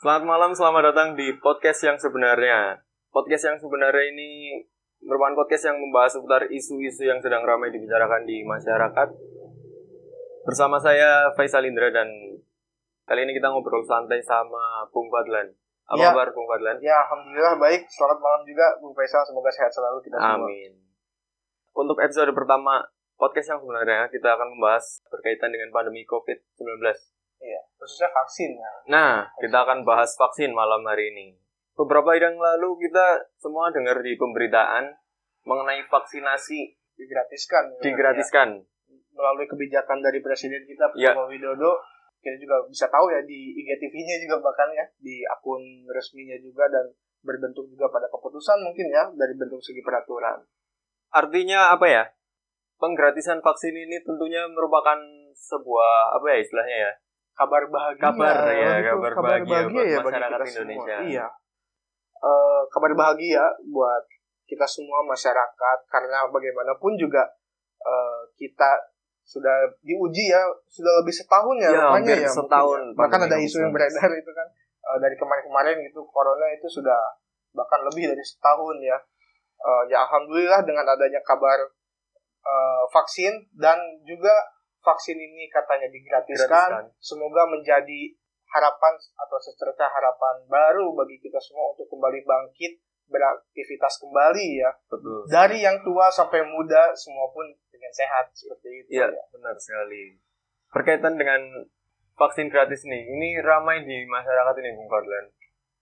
Selamat 0.00 0.24
malam, 0.24 0.56
selamat 0.56 0.96
datang 0.96 1.08
di 1.12 1.28
podcast 1.44 1.84
yang 1.84 2.00
sebenarnya. 2.00 2.80
Podcast 3.12 3.52
yang 3.52 3.60
sebenarnya 3.60 4.08
ini 4.08 4.56
merupakan 5.04 5.44
podcast 5.44 5.68
yang 5.68 5.76
membahas 5.76 6.16
seputar 6.16 6.48
isu-isu 6.48 7.04
yang 7.04 7.20
sedang 7.20 7.44
ramai 7.44 7.68
dibicarakan 7.68 8.24
di 8.24 8.40
masyarakat. 8.40 9.08
Bersama 10.48 10.80
saya 10.80 11.28
Faisal 11.36 11.68
Indra 11.68 11.92
dan 11.92 12.08
kali 13.04 13.28
ini 13.28 13.36
kita 13.36 13.52
ngobrol 13.52 13.84
santai 13.84 14.24
sama 14.24 14.88
Bung 14.88 15.12
Fadlan. 15.12 15.52
Apa 15.84 16.00
Ya. 16.00 16.16
kabar 16.16 16.32
Bung 16.32 16.48
Fadlan? 16.48 16.80
Ya, 16.80 16.96
alhamdulillah 17.04 17.60
baik. 17.60 17.84
Selamat 17.92 18.24
malam 18.24 18.40
juga 18.48 18.80
Bung 18.80 18.96
Faisal. 18.96 19.20
Semoga 19.28 19.52
sehat 19.52 19.68
selalu 19.68 20.00
kita 20.00 20.16
semua. 20.16 20.48
Amin. 20.48 20.80
Untuk 21.76 22.00
episode 22.00 22.32
pertama 22.32 22.88
podcast 23.20 23.52
yang 23.52 23.60
sebenarnya 23.60 24.08
kita 24.08 24.32
akan 24.32 24.56
membahas 24.56 25.04
berkaitan 25.12 25.52
dengan 25.52 25.68
pandemi 25.68 26.08
COVID-19. 26.08 26.88
Iya, 27.40 27.60
khususnya 27.80 28.12
vaksin. 28.12 28.52
Ya. 28.60 28.72
Nah, 28.92 29.12
kita 29.40 29.64
akan 29.64 29.82
bahas 29.88 30.12
vaksin 30.14 30.52
malam 30.52 30.84
hari 30.84 31.08
ini. 31.10 31.40
Beberapa 31.72 32.12
hari 32.12 32.28
yang 32.28 32.36
lalu 32.36 32.76
kita 32.84 33.32
semua 33.40 33.72
dengar 33.72 33.96
di 34.04 34.12
pemberitaan 34.20 34.92
mengenai 35.48 35.80
vaksinasi 35.88 36.76
Digratiskan. 37.00 37.64
ya. 37.72 37.80
digratiskan. 37.80 38.48
Ya. 38.60 38.68
Melalui 39.16 39.48
kebijakan 39.48 40.04
dari 40.04 40.20
Presiden 40.20 40.68
kita, 40.68 40.92
Pak 40.92 41.00
Ya. 41.00 41.16
Widodo. 41.16 41.80
Kita 42.20 42.36
juga 42.36 42.60
bisa 42.68 42.84
tahu 42.92 43.08
ya 43.08 43.24
di 43.24 43.56
IGTV-nya 43.56 44.20
juga 44.20 44.44
bahkan 44.44 44.68
ya. 44.76 44.84
Di 45.00 45.24
akun 45.24 45.88
resminya 45.88 46.36
juga 46.36 46.68
dan 46.68 46.92
berbentuk 47.24 47.64
juga 47.72 47.88
pada 47.88 48.12
keputusan 48.12 48.60
mungkin 48.60 48.92
ya. 48.92 49.08
Dari 49.16 49.32
bentuk 49.40 49.64
segi 49.64 49.80
peraturan. 49.80 50.44
Artinya 51.16 51.72
apa 51.72 51.88
ya? 51.88 52.04
Penggratisan 52.76 53.40
vaksin 53.40 53.72
ini 53.72 54.04
tentunya 54.04 54.44
merupakan 54.52 55.00
sebuah 55.32 56.20
apa 56.20 56.36
ya 56.36 56.38
istilahnya 56.44 56.78
ya? 56.84 56.92
Kabar 57.32 57.62
bahagia. 57.66 58.02
Kabar 58.02 58.36
ya, 58.48 58.72
Itu 58.78 58.88
kabar 58.92 59.12
bahagia 59.16 59.60
buat 59.64 59.86
ya 59.86 59.98
bagi 59.98 60.06
masyarakat 60.12 60.38
kita 60.40 60.52
Indonesia. 60.54 60.96
Semua. 60.96 61.08
Iya. 61.08 61.26
Eh, 62.20 62.62
kabar 62.68 62.92
bahagia 62.92 63.44
buat 63.66 64.04
kita 64.44 64.66
semua 64.66 65.00
masyarakat 65.04 65.78
karena 65.86 66.18
bagaimanapun 66.28 66.92
juga 66.94 67.22
eh, 67.80 68.20
kita 68.36 68.70
sudah 69.22 69.56
diuji 69.80 70.26
ya 70.26 70.42
sudah 70.66 71.00
lebih 71.00 71.14
setahun 71.14 71.56
ya, 71.56 71.70
Ya, 71.70 71.80
rupanya 71.86 72.12
hampir 72.12 72.18
ya 72.18 72.30
setahun 72.30 72.80
ya. 72.82 72.96
bahkan 72.98 73.20
ada 73.22 73.36
isu 73.38 73.56
yang 73.58 73.70
COVID-19. 73.70 73.78
beredar 73.78 74.10
itu 74.12 74.30
kan 74.34 74.46
eh, 74.84 74.98
dari 74.98 75.14
kemarin-kemarin 75.14 75.76
gitu 75.86 76.00
corona 76.10 76.46
itu 76.50 76.66
sudah 76.66 76.98
bahkan 77.52 77.80
lebih 77.84 78.10
dari 78.10 78.24
setahun 78.24 78.78
ya 78.80 78.98
Eh, 79.60 79.82
ya 79.92 80.00
alhamdulillah 80.00 80.64
dengan 80.64 80.88
adanya 80.88 81.20
kabar 81.20 81.60
eh, 82.40 82.82
vaksin 82.88 83.28
dan 83.52 83.76
juga 84.02 84.32
vaksin 84.80 85.16
ini 85.16 85.46
katanya 85.46 85.88
digratiskan 85.88 86.48
Gratiskan. 86.48 86.84
semoga 86.98 87.44
menjadi 87.46 88.00
harapan 88.50 88.92
atau 88.96 89.38
secerca 89.38 89.86
harapan 89.86 90.42
baru 90.48 90.90
bagi 90.92 91.20
kita 91.20 91.38
semua 91.38 91.70
untuk 91.76 91.86
kembali 91.86 92.20
bangkit 92.24 92.80
beraktivitas 93.06 93.98
kembali 94.00 94.46
ya 94.58 94.70
Betul. 94.86 95.26
dari 95.26 95.58
yang 95.62 95.82
tua 95.82 96.10
sampai 96.10 96.42
muda 96.42 96.94
semua 96.94 97.30
pun 97.30 97.46
dengan 97.70 97.90
sehat 97.90 98.30
seperti 98.30 98.68
itu 98.84 98.88
Iya, 99.00 99.06
ya. 99.08 99.24
benar 99.32 99.56
sekali. 99.56 100.18
Berkaitan 100.70 101.18
dengan 101.18 101.42
vaksin 102.14 102.46
gratis 102.46 102.84
nih, 102.84 103.02
ini 103.08 103.40
ramai 103.40 103.82
di 103.82 104.04
masyarakat 104.04 104.54
ini 104.60 104.76
Bung 104.76 104.86
Fadlan. 104.86 105.26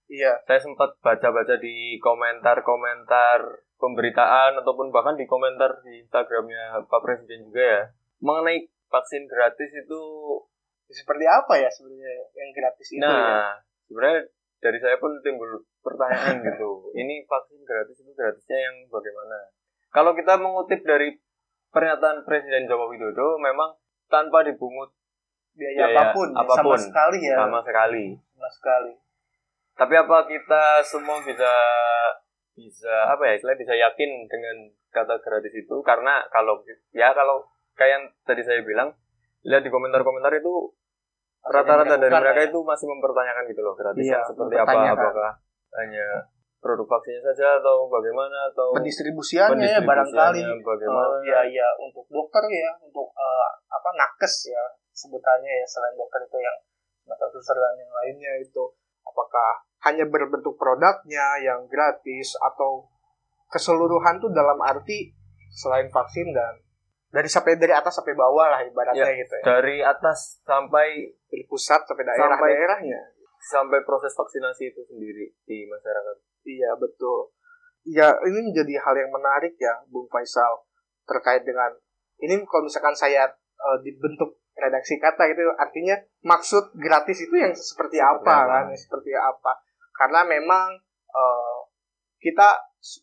Iya, 0.09 0.41
saya 0.47 0.57
sempat 0.57 0.97
baca-baca 1.05 1.61
di 1.61 2.01
komentar-komentar 2.01 3.45
pemberitaan 3.77 4.57
ataupun 4.57 4.89
bahkan 4.89 5.21
di 5.21 5.29
komentar 5.29 5.85
di 5.85 6.01
Instagramnya 6.01 6.81
Pak 6.89 7.01
Presiden 7.05 7.45
juga 7.45 7.61
ya 7.63 7.83
mengenai 8.19 8.67
vaksin 8.89 9.25
gratis 9.28 9.70
itu. 9.72 10.03
seperti 10.89 11.28
apa 11.28 11.53
ya 11.61 11.69
sebenarnya 11.69 12.33
yang 12.33 12.48
gratis 12.56 12.89
itu 12.97 13.05
ya? 13.05 13.12
Nah, 13.12 13.61
sebenarnya 13.84 14.25
dari 14.56 14.78
saya 14.80 14.97
pun 14.97 15.20
timbul 15.20 15.61
pertanyaan 15.84 16.41
gitu. 16.48 16.89
Ini 16.97 17.28
vaksin 17.28 17.61
gratis 17.61 18.00
itu 18.00 18.08
gratisnya 18.17 18.56
yang 18.56 18.77
bagaimana? 18.89 19.53
Kalau 19.92 20.17
kita 20.17 20.41
mengutip 20.41 20.80
dari 20.89 21.12
pernyataan 21.69 22.24
Presiden 22.24 22.64
Joko 22.64 22.89
Widodo, 22.89 23.36
memang 23.36 23.77
tanpa 24.08 24.40
dibungut 24.48 24.96
Biaya, 25.58 25.90
biaya 25.90 25.92
apa 25.92 26.02
pun, 26.14 26.29
ya, 26.30 26.39
apa 26.40 26.55
pun, 26.55 26.57
sama 26.57 26.77
sekali 26.79 27.18
ya, 27.20 27.36
sama 27.36 27.61
sekali. 27.61 28.05
sama 28.14 28.48
sekali. 28.48 28.92
Tapi 29.77 29.95
apa 29.98 30.17
kita 30.24 30.63
semua 30.86 31.18
bisa 31.20 31.52
bisa 32.58 32.95
apa 33.07 33.23
ya 33.27 33.33
istilahnya 33.39 33.63
bisa 33.63 33.74
yakin 33.74 34.11
dengan 34.27 34.57
kata 34.90 35.18
gratis 35.23 35.55
itu 35.55 35.77
karena 35.86 36.27
kalau 36.34 36.58
ya 36.90 37.14
kalau 37.14 37.46
kayak 37.78 37.90
yang 37.94 38.05
tadi 38.27 38.42
saya 38.42 38.61
bilang 38.66 38.90
lihat 39.46 39.62
di 39.62 39.70
komentar-komentar 39.70 40.34
itu 40.34 40.74
rata-rata 41.46 41.94
dari 41.96 42.11
mereka 42.11 42.42
ya. 42.42 42.48
itu 42.50 42.58
masih 42.66 42.86
mempertanyakan 42.90 43.44
gitu 43.46 43.61
loh 43.62 43.74
gratis 43.78 44.02
Iya, 44.02 44.20
seperti 44.27 44.55
apa 44.58 44.72
apakah 44.92 45.33
hanya 45.78 46.06
produk 46.58 46.98
vaksinnya 46.98 47.22
saja 47.22 47.62
atau 47.62 47.86
bagaimana 47.86 48.50
atau 48.50 48.74
pendistribusiannya 48.74 49.78
ya 49.78 49.80
barangkali 49.86 50.42
bagaimana? 50.66 51.22
eh, 51.22 51.30
biaya 51.30 51.68
untuk 51.78 52.02
dokter 52.11 52.42
ya 52.50 52.74
untuk 52.83 53.14
eh, 53.14 53.48
apa 53.70 53.89
nakes 53.95 54.50
ya 54.50 54.64
sebutannya 54.90 55.52
ya 55.62 55.66
selain 55.70 55.95
dokter 55.95 56.27
itu 56.27 56.39
yang 56.42 56.58
mata 57.06 57.24
suster 57.30 57.56
dan 57.56 57.78
yang 57.78 57.92
lainnya 57.95 58.33
itu. 58.42 58.64
Apakah 59.06 59.64
hanya 59.89 60.05
berbentuk 60.05 60.58
produknya 60.60 61.40
yang 61.40 61.64
gratis 61.70 62.36
atau 62.42 62.90
keseluruhan 63.48 64.20
tuh 64.20 64.28
dalam 64.34 64.60
arti 64.60 65.14
selain 65.48 65.89
vaksin 65.89 66.34
dan 66.36 66.60
dari 67.08 67.29
sampai 67.29 67.57
dari 67.57 67.73
atas 67.73 67.96
sampai 67.96 68.13
bawah 68.13 68.52
lah 68.52 68.61
ibaratnya 68.64 69.08
gitu 69.17 69.35
ya 69.41 69.45
dari 69.58 69.80
atas 69.80 70.45
sampai 70.45 71.08
dari 71.29 71.45
pusat 71.48 71.85
sampai 71.89 72.05
daerah 72.05 72.36
Sampai- 72.36 72.52
daerahnya 72.52 73.01
sampai 73.39 73.79
proses 73.86 74.13
vaksinasi 74.13 74.74
itu 74.74 74.83
sendiri 74.85 75.33
di 75.46 75.64
masyarakat 75.64 76.29
Iya 76.48 76.70
betul. 76.80 77.29
Ya 77.85 78.08
ini 78.24 78.52
menjadi 78.52 78.74
hal 78.80 78.95
yang 78.96 79.13
menarik 79.13 79.57
ya, 79.61 79.85
Bung 79.89 80.08
Faisal 80.08 80.64
terkait 81.08 81.45
dengan 81.45 81.73
ini 82.20 82.41
kalau 82.48 82.69
misalkan 82.69 82.96
saya 82.96 83.29
eh, 83.33 83.79
dibentuk 83.85 84.40
redaksi 84.58 84.98
kata 84.98 85.30
itu 85.30 85.45
artinya 85.55 85.95
maksud 86.27 86.75
gratis 86.75 87.23
itu 87.23 87.35
yang 87.39 87.55
seperti 87.55 88.02
apa 88.02 88.45
apa. 88.45 88.45
kan, 88.48 88.64
seperti 88.75 89.14
apa? 89.14 89.61
Karena 89.95 90.25
memang 90.27 90.73
eh, 91.13 91.58
kita 92.20 92.48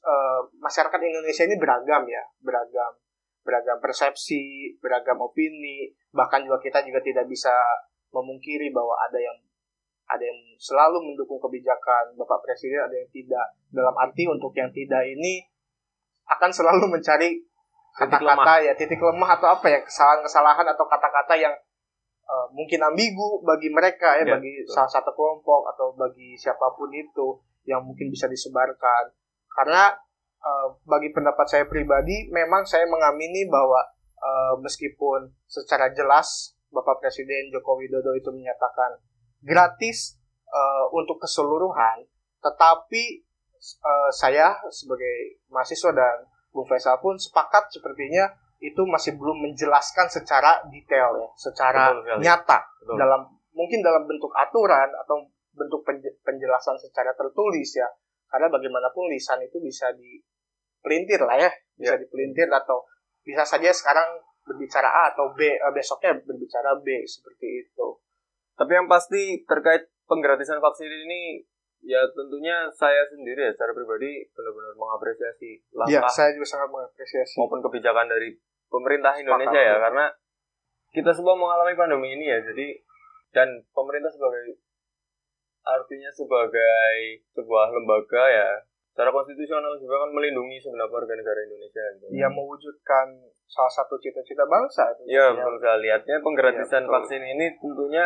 eh, 0.03 0.41
masyarakat 0.59 0.99
Indonesia 1.01 1.43
ini 1.47 1.55
beragam 1.57 2.03
ya, 2.05 2.23
beragam, 2.43 2.93
beragam 3.45 3.77
persepsi, 3.77 4.73
beragam 4.81 5.21
opini, 5.21 5.93
bahkan 6.09 6.41
juga 6.41 6.57
kita 6.57 6.81
juga 6.81 6.99
tidak 7.05 7.29
bisa 7.29 7.53
memungkiri 8.09 8.73
bahwa 8.73 8.97
ada 9.05 9.21
yang 9.21 9.37
ada 10.05 10.21
yang 10.21 10.39
selalu 10.57 11.01
mendukung 11.01 11.37
kebijakan 11.41 12.13
Bapak 12.17 12.41
Presiden, 12.45 12.81
ada 12.81 12.93
yang 12.93 13.09
tidak. 13.09 13.47
Dalam 13.69 13.93
arti 13.97 14.25
untuk 14.25 14.53
yang 14.57 14.69
tidak 14.73 15.01
ini 15.05 15.45
akan 16.25 16.49
selalu 16.49 16.89
mencari 16.89 17.41
kata-kata 17.95 18.59
ya 18.65 18.73
titik 18.75 18.99
lemah 18.99 19.39
atau 19.39 19.55
apa 19.55 19.65
ya 19.71 19.79
kesalahan-kesalahan 19.85 20.67
atau 20.67 20.85
kata-kata 20.89 21.33
yang 21.39 21.53
eh, 22.27 22.47
mungkin 22.51 22.81
ambigu 22.81 23.45
bagi 23.45 23.71
mereka 23.71 24.19
ya, 24.19 24.25
Ya, 24.25 24.35
bagi 24.35 24.65
betul. 24.65 24.73
salah 24.73 24.91
satu 24.91 25.13
kelompok 25.15 25.69
atau 25.73 25.93
bagi 25.95 26.35
siapa 26.35 26.73
pun 26.75 26.89
itu 26.91 27.39
yang 27.65 27.81
mungkin 27.81 28.09
bisa 28.13 28.29
disebarkan. 28.29 29.09
Karena 29.49 29.93
eh, 30.45 30.67
bagi 30.85 31.09
pendapat 31.09 31.49
saya 31.49 31.65
pribadi 31.65 32.29
memang 32.29 32.63
saya 32.69 32.85
mengamini 32.85 33.49
bahwa 33.49 33.81
eh, 34.21 34.53
meskipun 34.61 35.33
secara 35.49 35.89
jelas 35.91 36.53
Bapak 36.69 37.01
Presiden 37.01 37.49
Joko 37.49 37.79
Widodo 37.81 38.13
itu 38.13 38.29
menyatakan 38.29 39.01
gratis 39.41 40.21
eh, 40.45 40.85
untuk 40.93 41.17
keseluruhan, 41.17 42.05
tetapi 42.45 43.03
eh, 43.65 44.09
saya 44.13 44.53
sebagai 44.69 45.41
mahasiswa 45.49 45.91
dan 45.91 46.29
Bung 46.55 46.69
Faisal 46.71 47.01
pun 47.03 47.19
sepakat 47.19 47.67
sepertinya 47.67 48.31
itu 48.63 48.79
masih 48.87 49.19
belum 49.19 49.43
menjelaskan 49.51 50.07
secara 50.07 50.63
detail 50.71 51.19
ya, 51.19 51.29
secara 51.35 51.91
Betul 51.91 52.23
nyata 52.23 52.59
Betul. 52.79 52.95
dalam 52.95 53.21
mungkin 53.51 53.83
dalam 53.83 54.07
bentuk 54.07 54.31
aturan 54.31 54.87
atau 55.03 55.27
bentuk 55.55 55.83
penje- 55.83 56.15
penjelasan 56.23 56.75
secara 56.79 57.11
tertulis 57.15 57.75
ya. 57.75 57.87
Karena 58.31 58.51
bagaimanapun 58.51 59.07
lisan 59.11 59.39
itu 59.43 59.59
bisa 59.63 59.91
dipelintir 60.85 61.17
lah 61.25 61.33
ya, 61.41 61.49
bisa 61.73 61.97
dipelintir 61.97 62.45
atau 62.45 62.85
bisa 63.25 63.41
saja 63.41 63.73
sekarang 63.73 64.21
berbicara 64.45 64.85
A 64.85 65.03
atau 65.17 65.33
B, 65.33 65.41
eh, 65.49 65.73
besoknya 65.73 66.13
berbicara 66.21 66.77
B 66.77 67.01
seperti 67.09 67.65
itu. 67.65 67.87
Tapi 68.53 68.71
yang 68.77 68.85
pasti 68.85 69.41
terkait 69.49 69.89
penggratisan 70.05 70.61
vaksin 70.61 70.85
ini 70.85 71.41
ya 71.81 72.05
tentunya 72.13 72.69
saya 72.69 73.01
sendiri 73.09 73.49
ya 73.49 73.51
secara 73.53 73.73
pribadi 73.73 74.21
benar-benar 74.33 74.73
mengapresiasi 74.77 75.57
Ya, 75.89 76.01
langkah 76.01 76.13
saya 76.13 76.29
juga 76.33 76.47
sangat 76.49 76.69
mengapresiasi. 76.73 77.37
maupun 77.37 77.61
kebijakan 77.61 78.09
dari 78.09 78.33
pemerintah 78.69 79.13
Indonesia 79.17 79.57
ya 79.57 79.77
ya. 79.77 79.81
karena 79.89 80.05
kita 80.93 81.11
semua 81.13 81.37
mengalami 81.37 81.77
pandemi 81.77 82.17
ini 82.17 82.25
ya 82.25 82.41
jadi 82.41 82.67
dan 83.37 83.49
pemerintah 83.69 84.09
sebagai 84.09 84.57
artinya 85.61 86.09
sebagai 86.09 87.21
sebuah 87.37 87.69
lembaga 87.69 88.23
ya 88.33 88.49
secara 88.95 89.11
konstitusional 89.11 89.75
juga 89.75 89.99
kan 89.99 90.09
melindungi 90.09 90.55
segenap 90.55 90.87
warga 90.87 91.11
negara 91.13 91.43
Indonesia 91.43 91.83
gitu. 91.93 92.05
Ia 92.15 92.31
mewujudkan 92.31 93.11
salah 93.43 93.73
satu 93.73 93.99
cita-cita 93.99 94.47
bangsa. 94.47 94.87
itu. 94.95 95.11
Ya, 95.11 95.27
Ya, 95.27 95.35
betul 95.35 95.59
sekali. 95.59 95.87
Artinya 95.91 96.19
penggratisan 96.23 96.63
Iya, 96.79 96.87
betul. 96.87 96.93
vaksin 96.95 97.21
ini 97.27 97.45
tentunya 97.59 98.05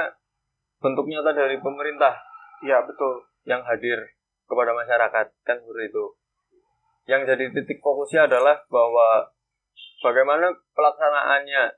bentuk 0.81 1.05
nyata 1.05 1.31
dari 1.31 1.61
pemerintah 1.61 2.17
Iya 2.65 2.81
betul. 2.83 3.21
yang 3.45 3.61
hadir 3.61 4.01
kepada 4.43 4.73
masyarakat 4.73 5.25
kan 5.45 5.57
seperti 5.61 5.85
itu. 5.87 6.05
Yang 7.05 7.21
jadi 7.27 7.45
titik 7.53 7.79
fokusnya 7.79 8.25
adalah 8.25 8.57
bahwa 8.65 9.29
bagaimana 10.01 10.49
pelaksanaannya 10.73 11.69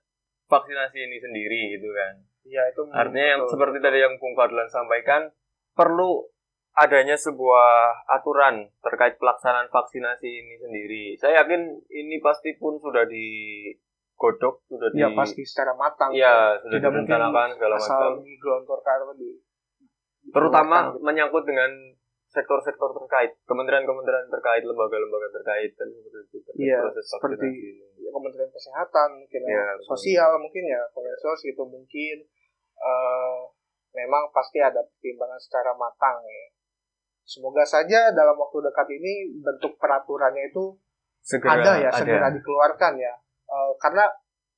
vaksinasi 0.48 0.98
ini 1.02 1.18
sendiri 1.20 1.76
gitu 1.76 1.92
kan. 1.92 2.16
Iya 2.42 2.64
itu 2.68 2.82
Artinya 2.90 3.28
yang 3.30 3.42
betul. 3.44 3.52
seperti 3.54 3.78
tadi 3.80 4.00
yang 4.00 4.16
Bung 4.16 4.34
Fadlan 4.34 4.68
sampaikan 4.68 5.36
perlu 5.72 6.32
adanya 6.72 7.20
sebuah 7.20 8.08
aturan 8.08 8.72
terkait 8.80 9.20
pelaksanaan 9.20 9.68
vaksinasi 9.68 10.28
ini 10.28 10.56
sendiri. 10.56 11.04
Saya 11.20 11.44
yakin 11.44 11.68
ini 11.92 12.24
pasti 12.24 12.56
pun 12.56 12.80
sudah 12.80 13.04
digodok, 13.04 14.64
sudah 14.72 14.88
di 14.96 15.04
Iya 15.04 15.10
pasti 15.12 15.44
secara 15.44 15.76
matang. 15.76 16.16
Iya, 16.16 16.64
sudah 16.64 16.80
Tidak 16.80 16.92
direncanakan 16.96 17.48
segala 17.60 17.76
asal 17.76 18.00
macam. 18.00 18.24
digelontorkan 18.24 18.98
atau 19.04 19.16
di 19.20 19.30
Terutama 20.32 20.78
dikeluarkan 20.96 21.04
menyangkut 21.04 21.44
dengan 21.44 21.72
sektor-sektor 22.32 22.96
terkait, 22.96 23.36
kementerian-kementerian 23.44 24.32
terkait, 24.32 24.64
lembaga-lembaga 24.64 25.28
terkait 25.36 25.76
dan 25.76 25.92
seperti 25.92 26.40
itu. 26.40 26.50
Iya, 26.56 26.80
proses 26.88 27.06
seperti 27.12 27.48
gitu. 27.52 28.08
Kementerian 28.12 28.52
Kesehatan 28.52 29.10
mungkin 29.20 29.42
ya, 29.44 29.52
Iya, 29.52 29.66
betul. 29.76 29.88
sosial 29.92 30.32
mungkin 30.40 30.64
ya, 30.64 30.82
komersial 30.96 31.36
gitu 31.36 31.64
mungkin 31.68 32.18
eh, 32.80 33.40
memang 33.92 34.32
pasti 34.32 34.64
ada 34.64 34.80
pertimbangan 34.80 35.40
secara 35.40 35.76
matang 35.76 36.24
ya. 36.24 36.46
Semoga 37.32 37.64
saja 37.64 38.12
dalam 38.12 38.36
waktu 38.36 38.60
dekat 38.60 38.92
ini 38.92 39.40
bentuk 39.40 39.80
peraturannya 39.80 40.52
itu 40.52 40.76
segera 41.24 41.64
ada 41.64 41.72
ya, 41.80 41.88
segera 41.88 42.28
dikeluarkan 42.28 43.00
ya. 43.00 43.16
Eh, 43.48 43.72
karena 43.80 44.04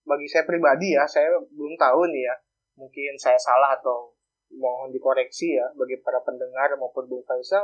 bagi 0.02 0.26
saya 0.26 0.42
pribadi 0.50 0.98
ya, 0.98 1.06
saya 1.06 1.38
belum 1.54 1.78
tahu 1.78 2.10
nih 2.10 2.26
ya, 2.26 2.36
mungkin 2.74 3.14
saya 3.22 3.38
salah 3.38 3.78
atau 3.78 4.18
mohon 4.58 4.90
dikoreksi 4.90 5.54
ya 5.54 5.70
bagi 5.78 6.02
para 6.02 6.18
pendengar 6.26 6.74
maupun 6.82 7.06
Bung 7.06 7.22
Faisal, 7.30 7.62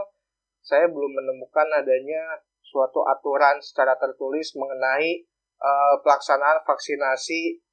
saya 0.62 0.86
belum 0.86 1.10
menemukan 1.10 1.66
adanya 1.74 2.38
suatu 2.62 3.02
aturan 3.10 3.58
secara 3.58 3.98
tertulis 3.98 4.54
mengenai 4.54 5.26
eh, 5.58 5.96
pelaksanaan 6.06 6.62
vaksinasi 6.70 7.66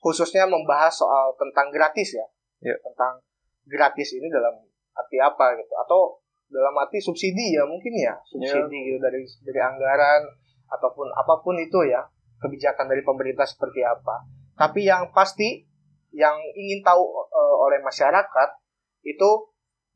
khususnya 0.00 0.48
membahas 0.48 0.96
soal 0.96 1.36
tentang 1.36 1.68
gratis 1.68 2.16
ya, 2.16 2.24
Ya. 2.64 2.74
tentang 2.80 3.20
gratis 3.68 4.16
ini 4.16 4.32
dalam 4.32 4.56
arti 4.96 5.20
apa 5.20 5.52
gitu 5.60 5.74
atau 5.84 6.16
dalam 6.48 6.74
arti 6.80 6.98
subsidi 7.00 7.54
ya 7.56 7.64
mungkin 7.68 7.92
ya. 7.94 8.14
Subsidi. 8.24 8.78
Gitu 8.92 8.98
dari 9.00 9.22
dari 9.44 9.60
anggaran 9.60 10.22
ataupun 10.68 11.08
apa 11.12 11.40
pun 11.44 11.56
itu 11.60 11.84
ya. 11.88 12.04
Kebijakan 12.38 12.86
dari 12.86 13.02
pemerintah 13.02 13.44
seperti 13.44 13.82
apa. 13.82 14.24
Tapi 14.54 14.86
yang 14.86 15.10
pasti 15.10 15.66
yang 16.14 16.38
ingin 16.56 16.80
tahu 16.80 17.02
eh, 17.28 17.56
oleh 17.68 17.78
masyarakat 17.84 18.48
itu 19.04 19.30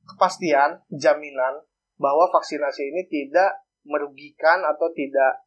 kepastian 0.03 0.83
jaminan 0.91 1.63
bahwa 1.97 2.27
vaksinasi 2.35 2.83
ini 2.91 3.07
tidak 3.07 3.63
merugikan 3.87 4.67
atau 4.67 4.91
tidak 4.91 5.47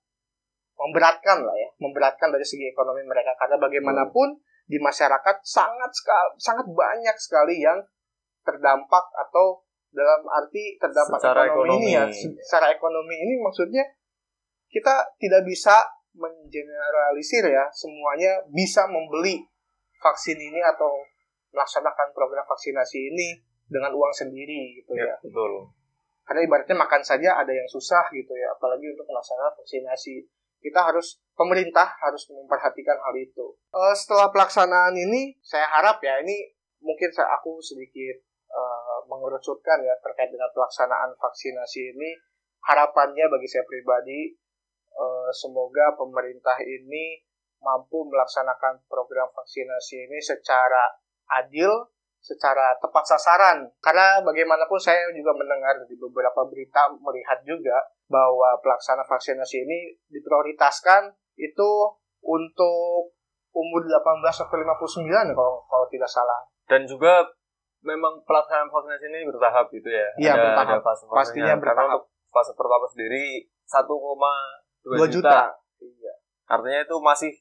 memberatkan 0.75 1.44
lah 1.44 1.56
ya. 1.56 1.69
Memberatkan 1.80 2.31
dari 2.31 2.44
segi 2.48 2.72
ekonomi 2.72 3.04
mereka. 3.04 3.36
Karena 3.36 3.60
bagaimanapun 3.60 4.40
di 4.66 4.81
masyarakat 4.81 5.46
sangat 5.46 5.92
sekali 5.94 6.30
sangat 6.42 6.66
banyak 6.66 7.16
sekali 7.22 7.62
yang 7.62 7.86
terdampak 8.46 9.06
atau 9.13 9.65
dalam 9.96 10.22
arti 10.28 10.76
terdampak 10.76 11.18
Secara 11.18 11.48
ekonomi, 11.48 11.80
ini 11.80 11.90
ya 11.96 12.04
ekonomi. 12.06 12.44
secara 12.44 12.68
ekonomi 12.70 13.16
ini 13.18 13.34
maksudnya 13.40 13.84
kita 14.68 14.92
tidak 15.18 15.42
bisa 15.42 15.80
mengeneralisir 16.14 17.44
ya 17.46 17.66
semuanya 17.72 18.44
bisa 18.48 18.86
membeli 18.86 19.44
vaksin 19.98 20.38
ini 20.38 20.62
atau 20.62 20.92
melaksanakan 21.50 22.12
program 22.12 22.44
vaksinasi 22.44 23.00
ini 23.10 23.40
dengan 23.66 23.92
uang 23.92 24.14
sendiri 24.14 24.78
gitu 24.78 24.94
ya 24.94 25.08
Ya, 25.08 25.16
betul. 25.20 25.72
karena 26.24 26.42
ibaratnya 26.44 26.76
makan 26.76 27.02
saja 27.02 27.36
ada 27.36 27.50
yang 27.50 27.66
susah 27.66 28.06
gitu 28.12 28.32
ya 28.32 28.52
apalagi 28.52 28.86
untuk 28.88 29.06
melaksanakan 29.06 29.54
vaksinasi 29.56 30.28
kita 30.60 30.82
harus 30.82 31.22
pemerintah 31.34 31.94
harus 31.98 32.26
memperhatikan 32.28 32.98
hal 32.98 33.16
itu 33.16 33.46
Eh, 33.70 33.94
setelah 33.94 34.30
pelaksanaan 34.30 34.94
ini 34.94 35.36
saya 35.40 35.66
harap 35.70 35.98
ya 36.00 36.20
ini 36.20 36.52
mungkin 36.80 37.10
saya 37.10 37.34
aku 37.34 37.58
sedikit 37.60 38.22
eh, 38.56 39.00
mengerucutkan 39.12 39.84
ya 39.84 39.96
terkait 40.00 40.31
dengan 40.31 40.48
pelaksanaan 40.56 41.12
vaksinasi 41.19 41.92
ini 41.92 42.16
harapannya 42.63 43.28
bagi 43.28 43.48
saya 43.52 43.68
pribadi 43.68 44.31
eh, 44.96 45.30
semoga 45.36 45.92
pemerintah 46.00 46.56
ini 46.63 47.19
mampu 47.60 48.07
melaksanakan 48.07 48.86
program 48.88 49.28
vaksinasi 49.36 50.07
ini 50.07 50.22
secara 50.24 50.88
adil 51.42 51.92
secara 52.25 52.74
tepat 52.81 53.06
sasaran. 53.06 53.69
Karena 53.78 54.18
bagaimanapun 54.25 54.81
saya 54.81 55.13
juga 55.13 55.38
mendengar 55.38 55.78
di 55.86 55.94
beberapa 55.94 56.42
berita 56.50 56.90
melihat 56.98 57.38
juga 57.46 57.78
bahwa 58.10 58.58
pelaksana 58.66 59.06
vaksinasi 59.06 59.62
ini 59.62 59.94
diprioritaskan 60.10 61.13
itu 61.38 61.69
untuk 62.25 63.13
umur 63.54 63.81
18 63.86 64.25
sampai 64.34 64.66
59 64.66 65.06
ya, 65.06 65.22
kalau 65.38 65.62
kalau 65.69 65.86
tidak 65.94 66.10
salah. 66.10 66.42
Dan 66.66 66.90
juga 66.90 67.30
memang 67.86 68.20
pelaksanaan 68.26 68.68
vaksinasi 68.68 69.06
ini 69.08 69.20
bertahap 69.24 69.70
gitu 69.70 69.86
ya. 69.88 70.08
Iya, 70.18 70.32
ada, 70.34 70.42
bertahap. 70.44 70.68
ada 70.68 70.80
fase 70.82 71.04
Pastinya 71.06 71.54
Karena 71.54 71.62
bertahap. 71.62 71.88
untuk 71.88 72.04
fase 72.28 72.52
pertama 72.52 72.86
sendiri 72.90 73.24
1,2 73.64 74.34
2 74.84 75.06
juta. 75.08 75.08
juta. 75.08 75.40
Iya. 75.80 76.14
Artinya 76.46 76.80
itu 76.82 76.96
masih 77.00 77.32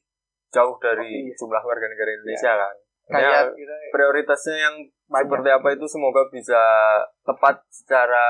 jauh 0.49 0.77
dari 0.77 1.09
Iya. 1.25 1.33
jumlah 1.35 1.61
warga 1.61 1.85
negara 1.85 2.11
Indonesia 2.13 2.51
kan. 2.55 2.75
Kayak 3.05 3.53
kita 3.53 3.75
prioritasnya 3.91 4.55
yang 4.59 4.75
banyak. 5.05 5.21
seperti 5.29 5.49
apa 5.51 5.67
itu 5.71 5.85
semoga 5.85 6.21
bisa 6.27 6.61
tepat 7.21 7.61
secara 7.69 8.25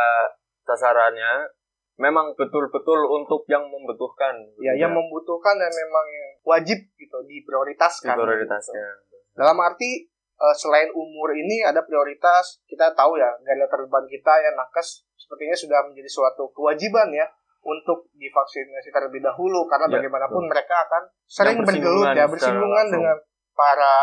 sasarannya. 0.62 1.48
Memang 1.96 2.36
betul-betul 2.36 3.08
untuk 3.08 3.48
yang 3.48 3.64
membutuhkan. 3.64 4.36
ya 4.60 4.76
yang 4.76 4.92
membutuhkan 4.92 5.56
dan 5.56 5.72
memang 5.72 6.08
wajib 6.44 6.76
gitu 6.92 7.18
diprioritaskan. 7.24 8.20
prioritasnya. 8.20 8.84
Dalam 9.32 9.56
arti 9.60 10.04
eh, 10.36 10.56
selain 10.56 10.90
umur 10.92 11.32
ini 11.32 11.64
ada 11.64 11.84
prioritas 11.84 12.60
kita 12.68 12.92
tahu 12.94 13.16
ya 13.20 13.32
garda 13.42 13.68
terdepan 13.68 14.06
kita 14.08 14.34
yang 14.44 14.56
nakes 14.56 15.08
sepertinya 15.16 15.56
sudah 15.56 15.80
menjadi 15.88 16.10
suatu 16.12 16.52
kewajiban 16.52 17.10
ya 17.12 17.26
untuk 17.66 18.06
divaksinasi 18.14 18.94
terlebih 18.94 19.26
dahulu 19.26 19.66
karena 19.66 19.90
Ya, 19.90 19.94
bagaimanapun 19.98 20.46
mereka 20.46 20.86
akan 20.86 21.04
sering 21.26 21.58
Yang 21.62 21.68
bergelut 21.74 22.14
ya 22.14 22.26
bersinggungan 22.30 22.86
dengan 22.94 23.18
para 23.58 23.96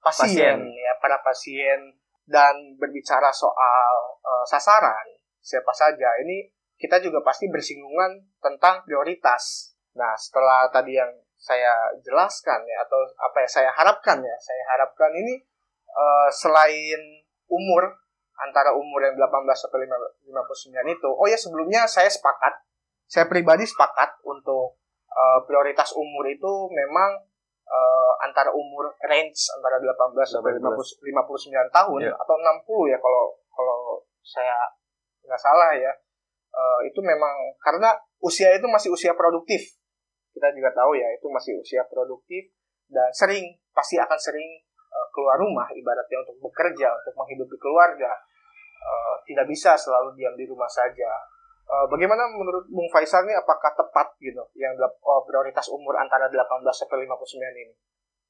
pasien, 0.00 0.56
Pasien. 0.56 0.58
ya 0.64 0.92
para 0.96 1.20
pasien 1.20 1.80
dan 2.24 2.54
berbicara 2.80 3.28
soal 3.28 3.94
eh, 4.24 4.44
sasaran 4.48 5.20
siapa 5.40 5.72
saja 5.72 6.08
ini 6.24 6.48
kita 6.80 6.96
juga 7.04 7.20
pasti 7.20 7.52
bersinggungan 7.52 8.24
tentang 8.40 8.80
prioritas. 8.88 9.76
Nah 10.00 10.16
setelah 10.16 10.72
tadi 10.72 10.96
yang 10.96 11.12
saya 11.36 11.92
jelaskan 12.00 12.64
ya 12.64 12.84
atau 12.84 13.00
apa 13.16 13.44
ya 13.44 13.48
saya 13.48 13.70
harapkan 13.72 14.20
ya 14.20 14.36
saya 14.40 14.62
harapkan 14.76 15.12
ini 15.12 15.44
eh, 15.90 16.28
selain 16.30 17.00
umur 17.50 17.82
antara 18.40 18.72
umur 18.72 19.04
yang 19.04 19.18
18 19.18 19.28
sampai 19.52 19.84
5 19.84 20.32
59 20.32 20.96
itu 20.96 21.08
oh 21.10 21.26
ya 21.28 21.36
sebelumnya 21.36 21.84
saya 21.84 22.08
sepakat 22.08 22.56
saya 23.10 23.26
pribadi 23.26 23.66
sepakat 23.66 24.22
untuk 24.24 24.78
eh, 25.10 25.38
prioritas 25.44 25.92
umur 25.98 26.24
itu 26.30 26.70
memang 26.72 27.20
eh, 27.68 28.12
antara 28.24 28.54
umur 28.54 28.94
range 29.04 29.50
antara 29.58 29.76
18 29.82 29.94
sampai 30.24 30.56
18. 30.56 30.62
50 30.62 31.04
59 31.04 31.76
tahun 31.76 32.00
Iya. 32.06 32.14
atau 32.16 32.34
60 32.38 32.92
ya 32.92 32.98
kalau 33.02 33.36
kalau 33.52 33.78
saya 34.24 34.56
nggak 35.26 35.40
salah 35.40 35.74
ya 35.76 35.92
Eh, 36.50 36.80
itu 36.90 36.98
memang 36.98 37.54
karena 37.62 37.94
usia 38.18 38.50
itu 38.50 38.66
masih 38.66 38.90
usia 38.90 39.14
produktif 39.14 39.62
kita 40.34 40.50
juga 40.50 40.74
tahu 40.74 40.98
ya 40.98 41.06
itu 41.14 41.30
masih 41.30 41.62
usia 41.62 41.86
produktif 41.86 42.50
dan 42.90 43.06
sering 43.14 43.54
pasti 43.70 44.02
akan 44.02 44.18
sering 44.18 44.58
eh, 44.90 45.06
keluar 45.14 45.38
rumah 45.38 45.70
ibaratnya 45.70 46.18
untuk 46.26 46.50
bekerja 46.50 46.90
untuk 47.00 47.14
menghidupi 47.14 47.56
keluarga 47.56 48.10
Eh, 48.80 49.16
tidak 49.28 49.46
bisa 49.46 49.76
selalu 49.76 50.16
diam 50.16 50.32
di 50.34 50.48
rumah 50.48 50.68
saja. 50.68 51.12
Eh, 51.68 51.86
bagaimana 51.86 52.24
menurut 52.32 52.64
Bung 52.72 52.88
Faisal 52.88 53.28
ini 53.28 53.36
apakah 53.36 53.76
tepat 53.76 54.16
gitu 54.18 54.40
yang 54.56 54.74
oh, 55.04 55.22
prioritas 55.28 55.68
umur 55.68 56.00
antara 56.00 56.26
18 56.32 56.40
sampai 56.72 57.04
59 57.04 57.60
ini? 57.60 57.74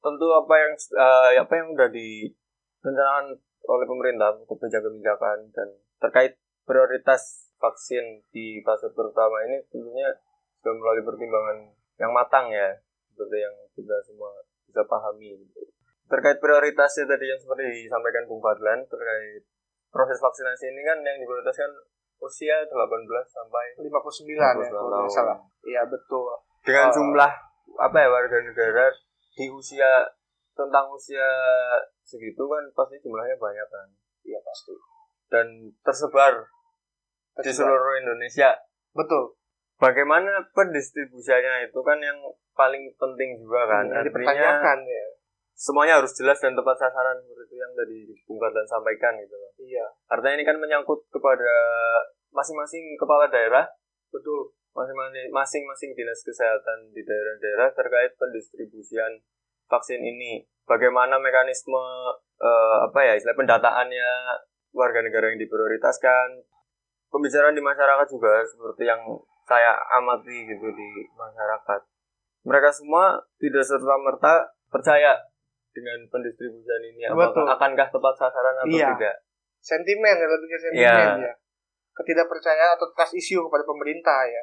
Tentu 0.03 0.27
apa 0.35 0.55
yang 0.59 0.73
eh, 0.75 1.31
apa 1.39 1.53
yang 1.55 1.67
udah 1.71 1.89
direncanakan 1.89 3.27
oleh 3.71 3.87
pemerintah 3.87 4.29
untuk 4.35 4.59
kebijakan-kebijakan 4.59 5.55
dan 5.55 5.69
terkait 6.03 6.33
prioritas 6.67 7.55
vaksin 7.61 8.25
di 8.35 8.59
fase 8.65 8.91
pertama 8.91 9.37
ini 9.47 9.61
tentunya 9.69 10.09
sudah 10.59 10.75
melalui 10.81 11.05
pertimbangan 11.05 11.59
yang 12.01 12.11
matang 12.11 12.49
ya 12.49 12.73
seperti 13.13 13.37
yang 13.37 13.53
kita 13.77 14.01
semua 14.01 14.33
bisa 14.65 14.81
pahami 14.89 15.37
terkait 16.11 16.37
prioritasnya 16.37 17.07
tadi 17.07 17.25
yang 17.25 17.39
seperti 17.39 17.87
disampaikan 17.87 18.27
Bung 18.27 18.43
Fadlan 18.43 18.83
terkait 18.85 19.47
proses 19.89 20.19
vaksinasi 20.19 20.69
ini 20.69 20.83
kan 20.83 20.99
yang 21.01 21.17
diprioritaskan 21.17 21.71
usia 22.21 22.67
18 22.67 22.75
sampai 23.25 23.65
59 23.79 23.89
ya 24.29 24.51
59 24.53 24.69
kalau 24.69 24.91
tahun. 24.91 25.01
tidak 25.01 25.15
salah 25.15 25.39
iya 25.65 25.83
betul 25.87 26.27
dengan 26.61 26.87
Oh. 26.87 26.93
jumlah 26.93 27.33
apa 27.79 27.97
ya 27.97 28.09
warga 28.11 28.39
negara 28.41 28.87
di 29.33 29.47
usia 29.49 30.05
tentang 30.53 30.91
usia 30.91 31.25
segitu 32.03 32.45
kan 32.45 32.61
pasti 32.75 32.99
jumlahnya 32.99 33.35
banyak 33.35 33.65
kan 33.65 33.89
iya 34.21 34.37
pasti 34.43 34.75
dan 35.31 35.47
tersebar, 35.81 36.43
di 37.39 37.47
Tersebar. 37.47 37.71
seluruh 37.71 37.95
Indonesia. 38.03 38.51
Betul. 38.91 39.39
Bagaimana 39.79 40.43
pendistribusiannya 40.51 41.71
itu 41.71 41.81
kan 41.81 42.03
yang 42.03 42.19
paling 42.53 42.91
penting 42.99 43.39
juga 43.39 43.63
kan. 43.65 43.87
Yang 43.87 43.95
Artinya 43.95 44.07
dipertanyakan 44.11 44.79
ya. 44.83 45.07
Semuanya 45.55 46.01
harus 46.01 46.13
jelas 46.17 46.39
dan 46.41 46.57
tepat 46.57 46.77
sasaran 46.79 47.21
seperti 47.21 47.53
itu 47.53 47.57
yang 47.61 47.73
tadi 47.77 47.99
Bung 48.25 48.39
Fadlan 48.41 48.67
sampaikan 48.67 49.15
gitu 49.21 49.35
loh. 49.37 49.51
Iya, 49.61 49.87
Artinya 50.09 50.35
ini 50.41 50.45
kan 50.49 50.57
menyangkut 50.57 51.07
kepada 51.13 51.53
masing-masing 52.33 52.97
kepala 52.97 53.27
daerah, 53.29 53.67
betul. 54.11 54.55
masing-masing 54.71 55.35
masing-masing 55.35 55.91
dinas 55.99 56.23
kesehatan 56.23 56.95
di 56.95 57.03
daerah-daerah 57.03 57.75
terkait 57.75 58.15
pendistribusian 58.15 59.19
vaksin 59.67 59.99
ini. 59.99 60.47
Bagaimana 60.63 61.19
mekanisme 61.19 61.83
eh, 62.39 62.77
apa 62.87 63.03
ya 63.03 63.19
istilah 63.19 63.35
pendataannya 63.35 64.11
warga 64.75 65.03
negara 65.03 65.35
yang 65.35 65.43
diprioritaskan. 65.43 66.47
Pembicaraan 67.11 67.59
di 67.59 67.63
masyarakat 67.63 68.07
juga 68.07 68.47
seperti 68.47 68.87
yang 68.87 69.03
saya 69.43 69.75
amati 69.99 70.47
gitu 70.47 70.71
di 70.71 70.91
masyarakat. 71.19 71.81
Mereka 72.47 72.71
semua 72.71 73.19
tidak 73.43 73.67
serta 73.67 73.99
merta 73.99 74.35
percaya 74.71 75.19
dengan 75.81 75.99
pendistribusian 76.07 76.83
ini. 76.85 77.09
Betul. 77.09 77.49
akankah 77.49 77.89
tepat 77.89 78.15
sasaran 78.15 78.55
atau 78.61 78.69
Iya. 78.69 78.93
tidak? 78.95 79.17
Sentimen 79.61 80.15
ya 80.15 80.27
lebih 80.29 80.49
ke 80.49 80.59
sentimen 80.61 81.09
Iya. 81.17 81.27
ya. 81.27 81.35
Ketidakpercayaan 81.97 82.77
atau 82.77 82.93
trust 82.93 83.17
issue 83.17 83.41
kepada 83.41 83.65
pemerintah 83.65 84.29
ya. 84.29 84.43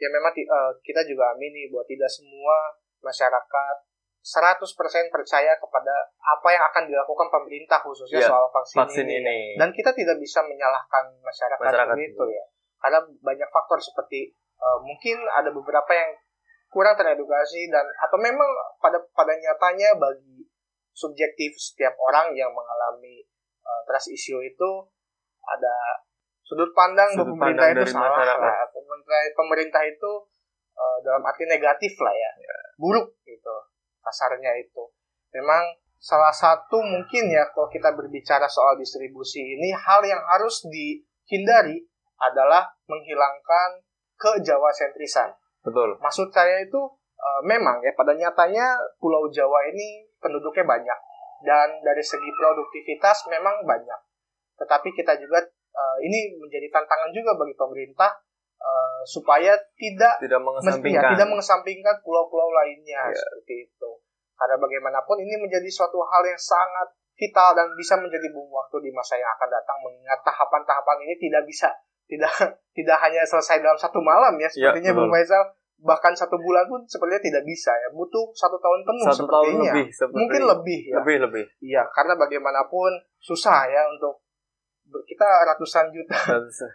Ya 0.00 0.08
memang 0.08 0.32
eh, 0.32 0.70
kita 0.80 1.04
juga 1.04 1.36
amini 1.36 1.68
bahwa 1.68 1.84
tidak 1.84 2.08
semua 2.08 2.56
masyarakat 3.00 3.76
100% 4.20 5.08
percaya 5.08 5.56
kepada 5.56 5.94
apa 6.20 6.48
yang 6.52 6.64
akan 6.68 6.84
dilakukan 6.88 7.28
pemerintah 7.32 7.80
khususnya 7.80 8.20
Iya, 8.20 8.28
soal 8.28 8.46
vaksin, 8.52 8.76
Vaksin 8.84 9.06
ini. 9.08 9.16
ini. 9.16 9.38
Dan 9.56 9.72
kita 9.72 9.96
tidak 9.96 10.20
bisa 10.20 10.44
menyalahkan 10.44 11.08
masyarakat, 11.20 11.64
Masyarakat 11.64 11.96
itu 11.96 12.24
ya. 12.28 12.44
Karena 12.80 13.00
banyak 13.00 13.48
faktor 13.48 13.80
seperti 13.80 14.32
eh, 14.60 14.78
mungkin 14.84 15.24
ada 15.30 15.48
beberapa 15.48 15.88
yang 15.92 16.12
kurang 16.68 16.94
teredukasi 16.94 17.66
dan 17.66 17.82
atau 17.98 18.20
memang 18.20 18.46
pada 18.78 19.00
pada 19.10 19.32
nyatanya 19.34 19.96
bagi 19.98 20.46
subjektif 21.00 21.56
setiap 21.56 21.96
orang 21.96 22.36
yang 22.36 22.52
mengalami 22.52 23.24
eh, 23.64 23.80
trust 23.88 24.12
issue 24.12 24.44
itu 24.44 24.70
ada 25.40 26.04
sudut 26.44 26.68
pandang 26.76 27.08
Sudut 27.16 27.32
pemerintah 27.32 27.72
pandang 27.72 27.88
itu 27.88 27.96
salah 27.96 28.20
lah. 28.36 28.68
Pemerintah, 28.68 29.20
pemerintah 29.32 29.82
itu 29.88 30.12
eh, 30.76 30.96
dalam 31.00 31.24
arti 31.24 31.48
negatif 31.48 31.96
lah 32.04 32.12
ya, 32.12 32.30
buruk 32.76 33.16
gitu 33.24 33.56
kasarnya 34.04 34.52
itu. 34.60 34.84
Memang 35.32 35.80
salah 36.00 36.32
satu 36.32 36.80
mungkin 36.80 37.28
ya 37.28 37.48
kalau 37.52 37.68
kita 37.68 37.92
berbicara 37.92 38.48
soal 38.48 38.76
distribusi 38.80 39.40
ini 39.40 39.72
hal 39.72 40.00
yang 40.04 40.20
harus 40.24 40.64
dihindari 40.68 41.84
adalah 42.20 42.68
menghilangkan 42.88 43.84
ke 44.16 44.44
Jawa 44.44 44.68
sentrisan. 44.72 45.32
Betul. 45.64 45.96
Maksud 46.00 46.28
saya 46.32 46.60
itu 46.60 46.80
eh, 47.16 47.40
memang 47.48 47.80
ya 47.80 47.92
pada 47.96 48.12
nyatanya 48.12 48.76
Pulau 49.00 49.28
Jawa 49.32 49.68
ini 49.72 50.09
penduduknya 50.20 50.64
banyak 50.64 50.98
dan 51.40 51.80
dari 51.80 52.04
segi 52.04 52.30
produktivitas 52.30 53.26
memang 53.26 53.64
banyak. 53.64 54.00
Tetapi 54.56 54.88
kita 54.92 55.16
juga 55.16 55.40
eh, 55.42 55.96
ini 56.04 56.36
menjadi 56.36 56.68
tantangan 56.68 57.10
juga 57.10 57.32
bagi 57.34 57.56
pemerintah 57.56 58.12
eh, 58.56 59.00
supaya 59.08 59.56
tidak 59.74 60.20
Tidak 60.20 60.36
ya, 60.36 60.44
mengesampingkan. 60.44 61.10
tidak 61.16 61.28
mengesampingkan 61.28 61.96
pulau-pulau 62.04 62.52
lainnya 62.52 63.08
Ya. 63.08 63.16
seperti 63.16 63.66
itu. 63.66 63.90
Karena 64.36 64.56
bagaimanapun 64.56 65.20
ini 65.20 65.36
menjadi 65.36 65.68
suatu 65.68 66.00
hal 66.00 66.22
yang 66.24 66.36
sangat 66.36 66.88
vital 67.12 67.52
dan 67.52 67.68
bisa 67.76 68.00
menjadi 68.00 68.32
bom 68.32 68.48
waktu 68.48 68.80
di 68.80 68.90
masa 68.92 69.12
yang 69.12 69.28
akan 69.36 69.48
datang 69.52 69.76
mengingat 69.84 70.16
tahapan-tahapan 70.24 70.96
ini 71.04 71.14
tidak 71.20 71.44
bisa 71.44 71.68
tidak 72.08 72.32
tidak 72.76 72.96
hanya 73.00 73.20
selesai 73.24 73.60
dalam 73.60 73.76
satu 73.76 74.00
malam 74.00 74.32
ya 74.36 74.48
sepertinya 74.48 74.96
betul. 74.96 75.04
Bung 75.04 75.12
Faisal 75.12 75.42
bahkan 75.80 76.12
satu 76.12 76.36
bulan 76.36 76.68
pun 76.68 76.84
sepertinya 76.84 77.20
tidak 77.20 77.42
bisa 77.44 77.72
ya. 77.72 77.88
Butuh 77.92 78.30
satu 78.32 78.56
tahun 78.56 78.80
penuh 78.84 79.06
satu 79.08 79.24
tahun 79.24 79.44
sepertinya. 79.48 79.72
lebih 79.72 79.86
seperti 79.90 80.20
mungkin 80.20 80.42
lebih 80.46 80.80
ya. 80.84 80.94
lebih 81.00 81.16
lebih. 81.28 81.44
Iya 81.60 81.82
karena 81.90 82.14
bagaimanapun 82.16 82.90
susah 83.18 83.64
ya 83.68 83.82
untuk 83.88 84.20
kita 84.90 85.28
ratusan 85.46 85.86
juta. 85.94 86.18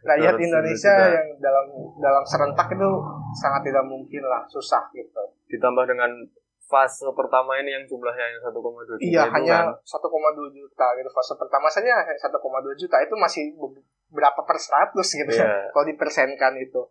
Rakyat 0.08 0.40
Indonesia 0.40 0.94
juga 0.96 1.16
yang 1.20 1.28
dalam 1.38 1.66
dalam 2.00 2.24
serentak 2.24 2.68
itu 2.72 2.90
sangat 3.36 3.62
tidak 3.68 3.84
mungkin 3.84 4.24
lah 4.24 4.42
susah 4.48 4.88
gitu. 4.96 5.24
Ditambah 5.52 5.84
dengan 5.86 6.10
fase 6.66 7.06
pertama 7.14 7.62
ini 7.62 7.78
yang 7.78 7.86
jumlahnya 7.86 8.26
yang 8.26 8.42
1,2 8.42 8.58
juta 8.90 8.98
iya 8.98 9.24
hanya 9.30 9.70
kan. 9.70 10.02
1,2 10.02 10.58
juta 10.58 10.88
gitu. 10.98 11.10
Fase 11.14 11.34
pertama 11.38 11.68
saja 11.70 12.02
hanya 12.02 12.16
1,2 12.18 12.42
juta 12.82 12.98
itu 13.04 13.16
masih 13.20 13.44
be- 13.54 13.86
berapa 14.10 14.42
per 14.42 14.58
100 14.58 14.96
gitu 14.96 15.32
ya. 15.36 15.46
Iya. 15.46 15.70
kalau 15.70 15.86
dipersenkan 15.86 16.54
itu 16.58 16.82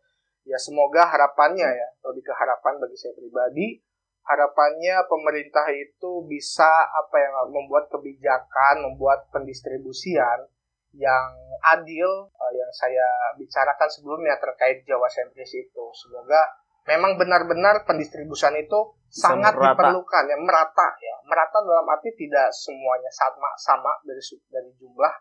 ya 0.45 0.59
semoga 0.61 1.09
harapannya 1.09 1.69
ya 1.69 1.89
lebih 2.09 2.23
ke 2.25 2.35
harapan 2.37 2.81
bagi 2.81 2.97
saya 2.97 3.17
pribadi. 3.17 3.81
Harapannya 4.25 5.05
pemerintah 5.05 5.69
itu 5.69 6.25
bisa 6.25 6.89
apa 6.89 7.17
yang 7.21 7.35
membuat 7.53 7.93
kebijakan 7.93 8.81
membuat 8.89 9.29
pendistribusian 9.29 10.49
yang 10.97 11.29
adil 11.61 12.33
eh, 12.33 12.53
yang 12.57 12.73
saya 12.73 13.37
bicarakan 13.37 13.89
sebelumnya 13.93 14.41
terkait 14.41 14.81
Jawa 14.89 15.13
sentris 15.13 15.53
itu. 15.53 15.85
Semoga 15.93 16.41
memang 16.89 17.21
benar-benar 17.21 17.85
pendistribusian 17.85 18.57
itu 18.57 18.97
Bisa 19.13 19.29
sangat 19.29 19.53
merata. 19.61 19.77
diperlukan 19.77 20.25
ya 20.25 20.37
merata 20.41 20.89
ya. 20.97 21.17
Merata 21.29 21.61
dalam 21.61 21.85
arti 21.93 22.09
tidak 22.17 22.49
semuanya 22.49 23.13
sama 23.13 23.53
sama 23.61 23.93
dari 24.09 24.25
dari 24.49 24.73
jumlah 24.81 25.13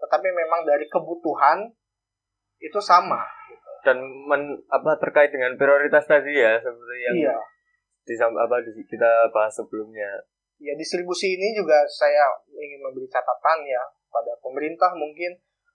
tetapi 0.00 0.28
memang 0.32 0.64
dari 0.64 0.88
kebutuhan 0.88 1.68
itu 2.60 2.80
sama 2.80 3.20
dan 3.82 3.98
men, 4.02 4.60
apa 4.68 4.96
terkait 5.00 5.32
dengan 5.32 5.56
prioritas 5.56 6.04
tadi 6.04 6.36
ya 6.36 6.60
seperti 6.60 6.96
yang 7.00 7.16
iya. 7.16 7.36
di 8.04 8.14
apa 8.16 8.56
di- 8.64 8.86
kita 8.86 9.30
bahas 9.32 9.54
sebelumnya. 9.54 10.24
Ya 10.60 10.76
distribusi 10.76 11.40
ini 11.40 11.56
juga 11.56 11.88
saya 11.88 12.28
ingin 12.52 12.84
memberi 12.84 13.08
catatan 13.08 13.58
ya 13.64 13.82
pada 14.12 14.36
pemerintah 14.44 14.92
mungkin 14.92 15.32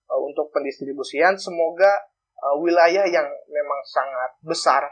eh, 0.09 0.21
untuk 0.21 0.53
pendistribusian. 0.53 1.33
Semoga 1.37 1.91
eh, 2.37 2.55
wilayah 2.61 3.05
yang 3.09 3.27
memang 3.49 3.79
sangat 3.85 4.37
besar 4.45 4.85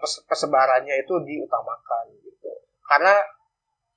pes- 0.00 0.22
persebarannya 0.24 0.94
itu 1.02 1.14
diutamakan 1.24 2.14
gitu. 2.22 2.50
Karena 2.86 3.18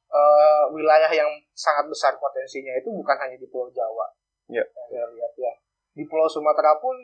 eh, 0.10 0.64
wilayah 0.74 1.12
yang 1.14 1.30
sangat 1.54 1.86
besar 1.86 2.18
potensinya 2.18 2.74
itu 2.78 2.90
bukan 2.90 3.18
hanya 3.22 3.38
di 3.38 3.48
Pulau 3.50 3.70
Jawa. 3.70 4.08
Ya. 4.48 4.64
saya 4.64 5.04
lihat 5.12 5.34
ya. 5.36 5.54
Di 5.92 6.08
Pulau 6.08 6.32
Sumatera 6.32 6.80
pun 6.80 6.96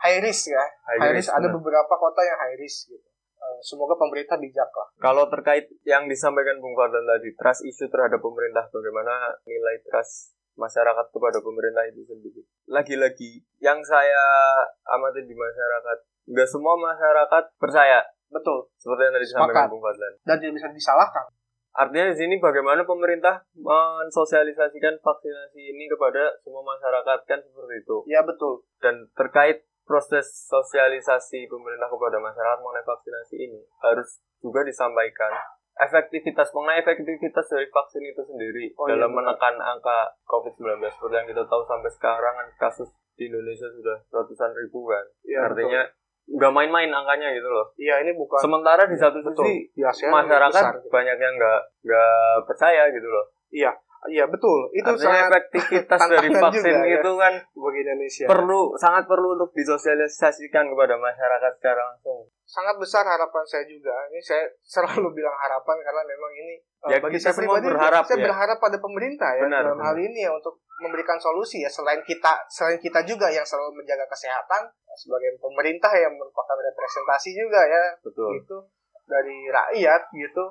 high 0.00 0.20
risk 0.24 0.50
ya. 0.50 0.64
High 0.96 1.12
risk 1.14 1.30
ada 1.30 1.46
benar. 1.48 1.56
beberapa 1.60 1.94
kota 1.94 2.20
yang 2.24 2.38
high 2.40 2.56
risk 2.56 2.88
gitu. 2.88 3.08
Eh, 3.40 3.58
semoga 3.64 3.96
pemerintah 3.96 4.36
bijak 4.36 4.68
lah. 4.68 4.88
Kalau 5.00 5.24
terkait 5.32 5.64
yang 5.88 6.04
disampaikan 6.04 6.60
Bung 6.60 6.76
Fadlan 6.76 7.08
tadi 7.08 7.32
trust 7.36 7.64
issue 7.64 7.88
terhadap 7.88 8.20
pemerintah 8.20 8.68
bagaimana 8.68 9.32
nilai 9.48 9.80
trust 9.88 10.36
masyarakat 10.60 11.06
kepada 11.08 11.40
pemerintah 11.40 11.88
itu 11.88 12.04
sendiri? 12.04 12.44
Lagi-lagi 12.68 13.40
yang 13.64 13.80
saya 13.80 14.20
amati 14.84 15.24
di 15.24 15.32
masyarakat 15.32 15.98
nggak 16.28 16.48
semua 16.48 16.76
masyarakat 16.76 17.44
percaya. 17.56 18.04
Betul. 18.28 18.68
Seperti 18.76 19.08
yang 19.08 19.14
tadi 19.16 19.24
disampaikan. 19.24 19.72
Bung 19.72 19.80
Fadlan 19.80 20.12
dan 20.28 20.36
tidak 20.36 20.54
bisa 20.60 20.68
disalahkan. 20.68 21.26
Artinya 21.70 22.10
di 22.10 22.16
sini 22.18 22.34
bagaimana 22.42 22.82
pemerintah 22.82 23.46
mensosialisasikan 23.54 24.98
vaksinasi 25.00 25.70
ini 25.70 25.86
kepada 25.86 26.34
semua 26.42 26.66
masyarakat 26.66 27.18
kan 27.24 27.38
seperti 27.40 27.74
itu. 27.86 27.96
ya 28.10 28.26
betul. 28.26 28.66
Dan 28.82 29.06
terkait 29.14 29.69
proses 29.90 30.46
sosialisasi 30.46 31.50
pemerintah 31.50 31.90
kepada 31.90 32.22
masyarakat 32.22 32.58
mengenai 32.62 32.86
vaksinasi 32.86 33.34
ini 33.40 33.58
harus 33.82 34.22
juga 34.38 34.62
disampaikan 34.62 35.34
efektivitas 35.74 36.54
mengenai 36.54 36.78
efektivitas 36.78 37.46
dari 37.48 37.66
vaksin 37.66 38.02
itu 38.04 38.22
sendiri 38.22 38.70
Oh, 38.78 38.86
iya, 38.86 38.94
dalam 38.94 39.10
benar. 39.10 39.34
menekan 39.34 39.58
angka 39.58 40.14
COVID-19 40.22 40.78
seperti 40.86 41.14
yang 41.16 41.26
kita 41.26 41.42
tahu 41.42 41.62
sampai 41.66 41.90
sekarang 41.90 42.34
kan 42.36 42.48
kasus 42.60 42.86
di 43.16 43.26
Indonesia 43.26 43.66
sudah 43.66 43.96
ratusan 44.08 44.50
ribu 44.54 44.86
kan. 44.86 45.04
Ya, 45.26 45.44
Artinya 45.44 45.82
nggak 46.30 46.52
main-main 46.54 46.88
angkanya 46.88 47.34
gitu 47.34 47.50
loh. 47.50 47.66
Iya 47.74 48.06
ini 48.06 48.14
bukan 48.14 48.38
Sementara 48.38 48.86
di 48.86 48.94
satu 48.94 49.18
sisi 49.18 49.74
Di 49.74 49.82
masyarakat 50.06 50.54
besar, 50.54 50.78
gitu. 50.78 50.88
banyak 50.88 51.16
yang 51.18 51.34
nggak 51.34 51.60
nggak 51.82 52.34
percaya 52.46 52.86
gitu 52.88 53.08
loh. 53.10 53.26
Iya 53.50 53.72
betul. 54.26 54.58
Itu 54.72 54.88
Artinya 54.88 55.04
sangat 55.12 55.28
efektivitas 55.28 55.98
dari 56.08 56.28
vaksin 56.32 56.72
juga, 56.72 56.88
ya. 56.88 56.96
itu 56.96 57.10
kan 57.20 57.34
bagi 57.36 57.80
Indonesia. 57.84 58.24
perlu 58.24 58.60
sangat 58.80 59.04
perlu 59.04 59.28
untuk 59.36 59.50
disosialisasikan 59.52 60.64
kepada 60.72 60.94
masyarakat 60.96 61.52
secara 61.60 61.80
langsung. 61.84 62.24
sangat 62.42 62.74
besar 62.80 63.04
harapan 63.06 63.44
saya 63.46 63.62
juga. 63.68 63.92
Ini 64.10 64.20
saya 64.24 64.44
selalu 64.64 65.12
bilang 65.20 65.36
harapan 65.36 65.76
karena 65.84 66.02
memang 66.02 66.32
ini 66.34 66.54
eh, 66.58 66.90
Ya, 66.90 66.98
bagi 66.98 67.20
kita 67.20 67.28
saya 67.28 67.34
semua 67.38 67.60
pribadi 67.60 67.68
berharap, 67.76 68.02
saya 68.08 68.18
ya. 68.18 68.24
berharap 68.26 68.58
pada 68.58 68.78
pemerintah 68.80 69.30
ya 69.36 69.42
Benar, 69.46 69.62
dalam 69.68 69.78
benar. 69.78 69.86
hal 69.92 69.96
ini 70.00 70.20
ya 70.24 70.30
untuk 70.32 70.54
memberikan 70.80 71.20
solusi 71.20 71.60
ya 71.60 71.68
selain 71.68 72.00
kita 72.02 72.40
selain 72.48 72.80
kita 72.80 73.04
juga 73.04 73.28
yang 73.28 73.44
selalu 73.44 73.76
menjaga 73.76 74.08
kesehatan 74.08 74.64
sebagai 74.96 75.36
pemerintah 75.36 75.92
yang 75.92 76.16
merupakan 76.16 76.56
representasi 76.56 77.36
juga 77.36 77.60
ya 77.68 77.84
Betul. 78.00 78.40
gitu 78.40 78.56
dari 79.04 79.44
rakyat 79.46 80.08
gitu 80.10 80.44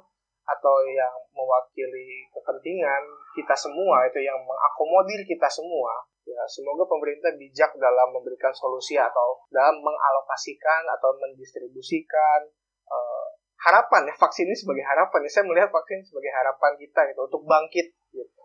atau 0.57 0.75
yang 0.89 1.13
mewakili 1.31 2.25
kepentingan 2.33 3.03
kita 3.37 3.53
semua 3.53 4.05
itu 4.09 4.19
yang 4.25 4.37
mengakomodir 4.41 5.21
kita 5.25 5.45
semua 5.45 6.09
Ya, 6.29 6.45
semoga 6.45 6.85
pemerintah 6.85 7.33
bijak 7.33 7.73
dalam 7.81 8.13
memberikan 8.13 8.53
solusi 8.53 8.93
atau 8.93 9.41
dalam 9.49 9.81
mengalokasikan 9.81 10.85
atau 10.93 11.09
mendistribusikan 11.17 12.45
uh, 12.85 13.27
harapan 13.65 14.05
ya 14.05 14.13
vaksin 14.13 14.45
ini 14.45 14.53
sebagai 14.53 14.85
harapan. 14.85 15.25
Ya, 15.25 15.29
saya 15.33 15.49
melihat 15.49 15.73
vaksin 15.73 16.05
sebagai 16.05 16.29
harapan 16.29 16.77
kita 16.77 17.01
gitu 17.09 17.21
untuk 17.25 17.41
bangkit 17.49 17.87
gitu. 18.13 18.43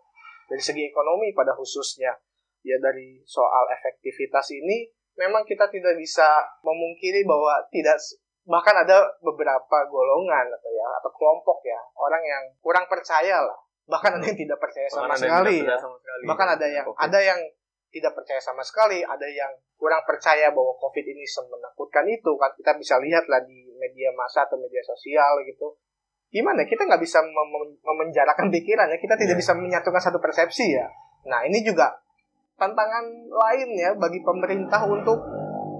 Dari 0.49 0.61
segi 0.65 0.89
ekonomi 0.89 1.29
pada 1.37 1.53
khususnya 1.53 2.17
ya 2.65 2.77
dari 2.81 3.21
soal 3.21 3.69
efektivitas 3.77 4.49
ini 4.57 4.89
memang 5.21 5.45
kita 5.45 5.69
tidak 5.69 5.93
bisa 6.01 6.25
memungkiri 6.65 7.21
bahwa 7.21 7.61
tidak 7.69 8.01
bahkan 8.45 8.77
ada 8.77 9.17
beberapa 9.25 9.77
golongan 9.89 10.53
atau 10.53 10.69
ya 10.69 10.87
atau 11.01 11.11
kelompok 11.17 11.65
ya 11.65 11.81
orang 11.97 12.21
yang 12.21 12.43
kurang 12.61 12.85
percaya 12.85 13.41
lah. 13.41 13.57
Bahkan 13.85 14.17
ada 14.17 14.25
yang 14.25 14.37
tidak 14.37 14.57
percaya 14.57 14.89
sama 14.89 15.13
sekali, 15.13 15.61
ya. 15.61 15.77
sama 15.77 15.97
sekali. 16.01 16.25
Bahkan 16.25 16.47
ada 16.57 16.67
yang 16.69 16.85
COVID. 16.89 17.05
ada 17.05 17.19
yang 17.21 17.39
tidak 17.93 18.11
percaya 18.17 18.41
sama 18.41 18.65
sekali 18.65 19.05
ada 19.05 19.29
yang 19.29 19.53
kurang 19.77 20.01
percaya 20.03 20.49
bahwa 20.49 20.73
covid 20.81 21.05
ini 21.05 21.21
semenakutkan 21.25 22.05
itu. 22.09 22.33
Kan 22.37 22.53
kita 22.57 22.73
bisa 22.81 22.97
lihat 22.97 23.29
lah 23.29 23.45
di 23.45 23.69
media 23.77 24.09
massa 24.17 24.45
atau 24.49 24.57
media 24.57 24.81
sosial 24.81 25.41
gitu. 25.45 25.77
Gimana? 26.33 26.65
Kita 26.65 26.85
nggak 26.89 27.01
bisa 27.01 27.21
mem 27.21 27.77
memenjarakan 27.81 28.49
pikiran 28.49 28.89
ya. 28.89 28.97
Kita 28.97 29.15
tidak 29.17 29.37
yeah. 29.37 29.41
bisa 29.45 29.53
menyatukan 29.53 30.01
satu 30.01 30.17
persepsi 30.17 30.73
ya. 30.73 30.89
Nah 31.29 31.45
ini 31.45 31.61
juga 31.61 31.93
tantangan 32.57 33.05
lain 33.29 33.69
ya 33.77 33.93
bagi 33.93 34.25
pemerintah 34.25 34.81
untuk 34.89 35.21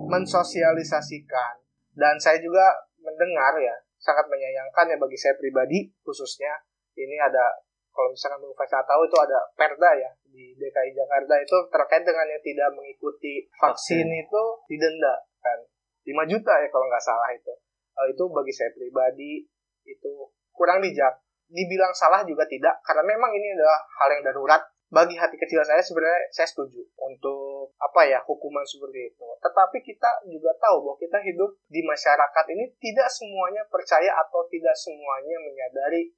mensosialisasikan 0.05 1.64
dan 1.95 2.19
saya 2.19 2.37
juga 2.43 2.63
mendengar 2.99 3.55
ya 3.59 3.75
sangat 3.97 4.27
menyayangkan 4.29 4.91
ya 4.91 4.97
bagi 4.99 5.17
saya 5.17 5.33
pribadi 5.39 5.89
khususnya 6.03 6.51
ini 6.95 7.17
ada 7.19 7.65
kalau 7.95 8.11
misalkan 8.11 8.43
Bung 8.43 8.51
Faisal 8.59 8.83
tahu 8.83 9.07
itu 9.07 9.17
ada 9.23 9.39
perda 9.55 9.91
ya 9.95 10.11
di 10.27 10.51
DKI 10.59 10.91
Jakarta 10.91 11.39
itu 11.39 11.55
terkait 11.71 12.03
dengan 12.03 12.27
yang 12.27 12.43
tidak 12.43 12.69
mengikuti 12.75 13.47
vaksin 13.55 14.11
itu 14.11 14.43
didenda 14.67 15.15
kan. 15.39 15.63
5 16.03 16.11
juta 16.27 16.53
ya 16.59 16.67
kalau 16.67 16.85
nggak 16.91 17.01
salah 17.01 17.31
itu. 17.31 17.55
Uh, 17.95 18.11
itu 18.11 18.23
bagi 18.27 18.51
saya 18.51 18.75
pribadi 18.75 19.47
itu 19.87 20.11
kurang 20.51 20.83
bijak. 20.83 21.23
Dibilang 21.47 21.95
salah 21.95 22.27
juga 22.27 22.43
tidak 22.51 22.83
karena 22.83 23.15
memang 23.15 23.31
ini 23.31 23.55
adalah 23.55 23.79
hal 24.03 24.09
yang 24.11 24.23
darurat 24.27 24.59
bagi 24.95 25.19
hati 25.19 25.35
kecil 25.35 25.59
saya 25.59 25.83
sebenarnya 25.83 26.31
saya 26.31 26.47
setuju 26.47 26.79
untuk 27.03 27.75
apa 27.75 28.07
ya 28.07 28.23
hukuman 28.23 28.63
seperti 28.63 29.11
itu. 29.11 29.27
Tetapi 29.43 29.83
kita 29.83 30.23
juga 30.31 30.55
tahu 30.55 30.87
bahwa 30.87 30.95
kita 30.95 31.19
hidup 31.19 31.51
di 31.67 31.83
masyarakat 31.83 32.45
ini 32.55 32.71
tidak 32.79 33.11
semuanya 33.11 33.67
percaya 33.67 34.15
atau 34.23 34.47
tidak 34.47 34.71
semuanya 34.79 35.35
menyadari 35.43 36.15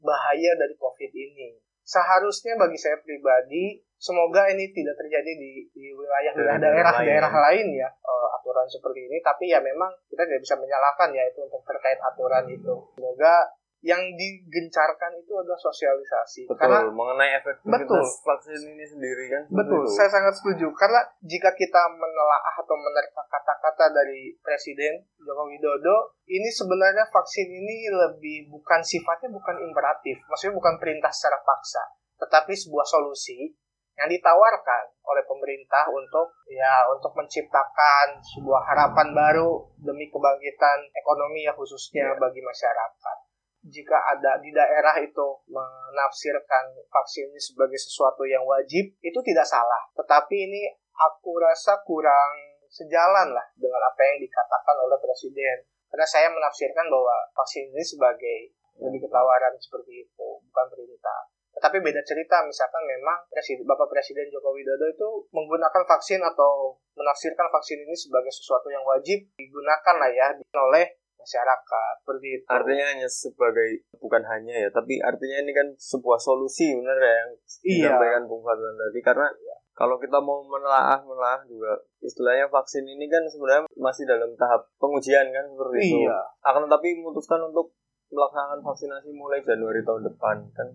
bahaya 0.00 0.56
dari 0.56 0.72
COVID 0.80 1.12
ini. 1.12 1.60
Seharusnya 1.84 2.56
bagi 2.56 2.80
saya 2.80 2.96
pribadi, 3.04 3.76
semoga 4.00 4.48
ini 4.48 4.72
tidak 4.72 4.96
terjadi 4.96 5.32
di, 5.36 5.68
di 5.68 5.92
wilayah-wilayah 5.92 6.56
daerah-daerah 6.56 7.28
lain 7.28 7.76
ya 7.76 7.92
uh, 7.92 8.28
aturan 8.40 8.64
seperti 8.64 9.04
ini. 9.04 9.20
Tapi 9.20 9.52
ya 9.52 9.60
memang 9.60 9.92
kita 10.08 10.24
tidak 10.24 10.40
bisa 10.40 10.56
menyalahkan 10.56 11.12
ya 11.12 11.28
itu 11.28 11.44
untuk 11.44 11.60
terkait 11.68 12.00
aturan 12.00 12.48
itu. 12.48 12.72
Semoga 12.96 13.52
yang 13.84 14.00
digencarkan 14.16 15.12
itu 15.20 15.36
adalah 15.36 15.60
sosialisasi. 15.60 16.48
Betul, 16.48 16.56
karena 16.56 16.88
mengenai 16.88 17.36
efektivitas 17.36 17.84
betul, 17.84 18.04
vaksin 18.24 18.60
ini 18.72 18.84
sendiri 18.88 19.24
kan. 19.28 19.42
Betul, 19.52 19.84
itu. 19.84 19.92
saya 19.92 20.08
sangat 20.08 20.32
setuju. 20.40 20.72
Karena 20.72 21.04
jika 21.20 21.52
kita 21.52 21.82
menelaah 21.92 22.64
atau 22.64 22.72
menerka 22.80 23.22
kata-kata 23.28 23.92
dari 23.92 24.32
Presiden 24.40 25.04
Joko 25.20 25.44
Widodo, 25.52 26.16
ini 26.32 26.48
sebenarnya 26.48 27.04
vaksin 27.12 27.44
ini 27.44 27.92
lebih 27.92 28.48
bukan 28.48 28.80
sifatnya 28.80 29.28
bukan 29.28 29.60
imperatif, 29.60 30.16
maksudnya 30.32 30.56
bukan 30.56 30.80
perintah 30.80 31.12
secara 31.12 31.44
paksa, 31.44 31.84
tetapi 32.24 32.56
sebuah 32.56 32.88
solusi 32.88 33.52
yang 33.94 34.08
ditawarkan 34.10 34.84
oleh 35.06 35.22
pemerintah 35.22 35.86
untuk 35.92 36.34
ya 36.50 36.88
untuk 36.90 37.14
menciptakan 37.14 38.18
sebuah 38.34 38.64
harapan 38.66 39.14
baru 39.14 39.70
demi 39.78 40.10
kebangkitan 40.10 40.78
ekonomi 40.98 41.46
ya 41.46 41.54
khususnya 41.54 42.16
bagi 42.18 42.42
masyarakat 42.42 43.23
jika 43.64 43.96
ada 43.96 44.36
di 44.44 44.52
daerah 44.52 44.92
itu 45.00 45.26
menafsirkan 45.48 46.76
vaksin 46.92 47.32
ini 47.32 47.40
sebagai 47.40 47.80
sesuatu 47.80 48.28
yang 48.28 48.44
wajib 48.44 48.92
itu 49.00 49.18
tidak 49.24 49.48
salah. 49.48 49.80
Tetapi 49.96 50.36
ini 50.36 50.68
aku 50.92 51.40
rasa 51.40 51.80
kurang 51.82 52.60
sejalan 52.68 53.32
lah 53.32 53.46
dengan 53.56 53.80
apa 53.80 54.00
yang 54.04 54.18
dikatakan 54.20 54.76
oleh 54.84 54.98
presiden. 55.00 55.64
Karena 55.88 56.06
saya 56.10 56.28
menafsirkan 56.28 56.90
bahwa 56.90 57.16
vaksin 57.38 57.70
ini 57.70 57.84
sebagai 57.86 58.52
lebih 58.82 59.06
ketawaran 59.06 59.54
seperti 59.56 60.04
itu 60.04 60.28
bukan 60.50 60.66
perintah. 60.74 61.30
Tetapi 61.54 61.78
beda 61.86 62.02
cerita 62.02 62.42
misalkan 62.42 62.82
memang 62.82 63.30
presiden, 63.30 63.62
Bapak 63.62 63.86
Presiden 63.86 64.26
Joko 64.26 64.50
Widodo 64.50 64.90
itu 64.90 65.08
menggunakan 65.30 65.86
vaksin 65.86 66.18
atau 66.18 66.74
menafsirkan 66.98 67.46
vaksin 67.46 67.78
ini 67.78 67.94
sebagai 67.94 68.34
sesuatu 68.34 68.66
yang 68.74 68.82
wajib 68.82 69.22
digunakan 69.38 69.94
lah 69.94 70.10
ya 70.10 70.34
oleh 70.58 70.98
masyarakat 71.24 71.94
seperti 72.04 72.28
itu. 72.36 72.44
Artinya 72.46 72.84
hanya 72.92 73.08
sebagai 73.08 73.68
bukan 73.96 74.22
hanya 74.28 74.54
ya, 74.54 74.68
tapi 74.68 75.00
artinya 75.00 75.40
ini 75.40 75.52
kan 75.56 75.68
sebuah 75.80 76.20
solusi 76.20 76.76
benar 76.76 77.00
ya 77.00 77.14
yang 77.24 77.30
iya. 77.64 77.72
disampaikan 77.88 78.22
Bung 78.28 78.44
Fadlan 78.44 78.76
tadi 78.76 79.00
karena 79.00 79.26
ya, 79.32 79.56
kalau 79.72 79.96
kita 79.96 80.20
mau 80.20 80.44
menelaah 80.44 81.00
menelaah 81.02 81.42
juga 81.48 81.80
istilahnya 82.04 82.46
vaksin 82.52 82.84
ini 82.84 83.08
kan 83.08 83.24
sebenarnya 83.26 83.64
masih 83.74 84.04
dalam 84.04 84.30
tahap 84.36 84.68
pengujian 84.76 85.32
kan 85.32 85.44
seperti 85.48 85.76
iya. 85.80 86.12
itu. 86.12 86.12
Akan 86.44 86.68
tetapi 86.68 86.88
memutuskan 87.00 87.40
untuk 87.48 87.72
melaksanakan 88.12 88.60
vaksinasi 88.62 89.10
mulai 89.16 89.42
Januari 89.42 89.82
tahun 89.82 90.06
depan 90.06 90.36
kan 90.54 90.68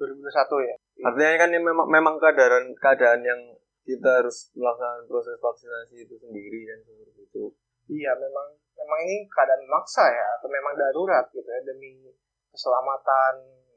2021 0.00 0.70
ya. 0.70 0.74
Artinya 1.04 1.34
kan 1.36 1.48
ini 1.52 1.60
memang 1.60 1.86
memang 1.90 2.14
keadaan 2.16 2.72
keadaan 2.78 3.20
yang 3.20 3.40
kita 3.86 4.24
harus 4.24 4.50
melaksanakan 4.56 5.04
proses 5.06 5.36
vaksinasi 5.38 6.08
itu 6.08 6.14
sendiri 6.18 6.60
kan 6.66 6.78
seperti 6.82 7.20
itu. 7.22 7.44
Iya, 7.86 8.18
memang 8.18 8.58
memang 8.76 8.98
ini 9.08 9.24
keadaan 9.28 9.64
maksa 9.66 10.04
ya 10.06 10.26
atau 10.40 10.48
memang 10.52 10.76
darurat 10.76 11.24
gitu 11.32 11.46
ya 11.48 11.60
demi 11.64 12.06
keselamatan 12.52 13.34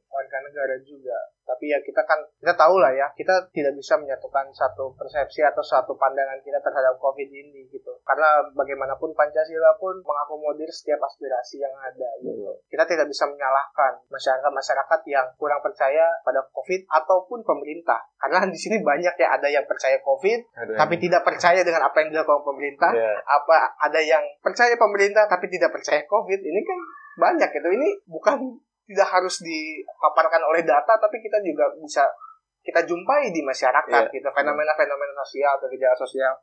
warga 0.09 0.37
negara 0.41 0.75
juga. 0.81 1.17
Tapi 1.45 1.73
ya 1.73 1.81
kita 1.81 2.05
kan 2.05 2.21
kita 2.37 2.53
tahu 2.53 2.77
lah 2.77 2.93
ya 2.93 3.09
kita 3.17 3.49
tidak 3.49 3.73
bisa 3.73 3.97
menyatukan 3.97 4.53
satu 4.53 4.93
persepsi 4.93 5.41
atau 5.41 5.65
satu 5.65 5.97
pandangan 5.97 6.37
kita 6.45 6.61
terhadap 6.61 6.97
COVID 7.01 7.29
ini 7.29 7.65
gitu. 7.73 7.97
Karena 8.05 8.45
bagaimanapun 8.53 9.13
Pancasila 9.17 9.73
pun 9.81 9.97
mengakomodir 10.01 10.69
setiap 10.69 11.01
aspirasi 11.01 11.61
yang 11.61 11.73
ada 11.77 12.09
gitu. 12.21 12.53
Kita 12.69 12.85
tidak 12.85 13.09
bisa 13.09 13.25
menyalahkan 13.29 14.01
masyarakat-masyarakat 14.09 14.99
yang 15.09 15.25
kurang 15.37 15.61
percaya 15.61 16.05
pada 16.21 16.45
COVID 16.53 16.85
ataupun 16.85 17.41
pemerintah. 17.41 18.01
Karena 18.21 18.45
di 18.45 18.59
sini 18.59 18.81
banyak 18.81 19.15
ya 19.17 19.27
ada 19.33 19.49
yang 19.49 19.65
percaya 19.65 19.97
COVID 20.05 20.39
ada 20.53 20.73
tapi 20.85 21.01
yang... 21.01 21.03
tidak 21.09 21.21
percaya 21.25 21.61
dengan 21.65 21.81
apa 21.85 21.97
yang 22.01 22.09
dilakukan 22.13 22.45
pemerintah. 22.45 22.91
Yeah. 22.93 23.17
Apa 23.25 23.73
ada 23.89 24.01
yang 24.01 24.21
percaya 24.41 24.77
pemerintah 24.77 25.25
tapi 25.25 25.49
tidak 25.49 25.73
percaya 25.73 26.05
COVID. 26.05 26.39
Ini 26.41 26.61
kan 26.61 26.79
banyak 27.19 27.49
itu. 27.51 27.69
Ini 27.73 27.89
bukan 28.05 28.37
tidak 28.89 29.05
harus 29.05 29.37
dipaparkan 29.45 30.41
oleh 30.49 30.65
data 30.65 30.97
tapi 30.97 31.21
kita 31.21 31.37
juga 31.45 31.69
bisa 31.77 32.09
kita 32.65 32.83
jumpai 32.83 33.29
di 33.29 33.45
masyarakat 33.45 34.03
yeah. 34.09 34.13
gitu 34.13 34.29
fenomena-fenomena 34.33 35.13
sosial 35.21 35.55
atau 35.61 35.69
gejala 35.69 35.95
sosial 35.95 36.33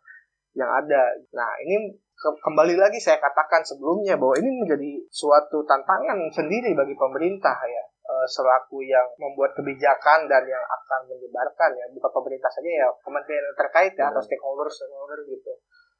yang 0.56 0.70
ada. 0.72 1.12
Nah, 1.36 1.50
ini 1.60 1.92
ke 2.16 2.28
kembali 2.40 2.80
lagi 2.80 2.96
saya 2.96 3.20
katakan 3.20 3.60
sebelumnya 3.60 4.16
bahwa 4.16 4.32
ini 4.40 4.48
menjadi 4.64 5.04
suatu 5.12 5.60
tantangan 5.68 6.16
sendiri 6.32 6.72
bagi 6.72 6.96
pemerintah 6.96 7.52
ya 7.52 7.84
e, 7.84 8.14
selaku 8.24 8.80
yang 8.80 9.04
membuat 9.20 9.52
kebijakan 9.52 10.24
dan 10.24 10.40
yang 10.48 10.64
akan 10.64 11.12
menyebarkan 11.12 11.76
ya 11.76 11.84
bukan 11.92 12.10
pemerintah 12.16 12.48
saja 12.48 12.72
ya 12.72 12.88
kementerian 13.04 13.44
terkait 13.52 13.92
ya 13.92 14.08
atau 14.08 14.24
stakeholder 14.24 14.64
stakeholder 14.72 15.28
gitu. 15.28 15.52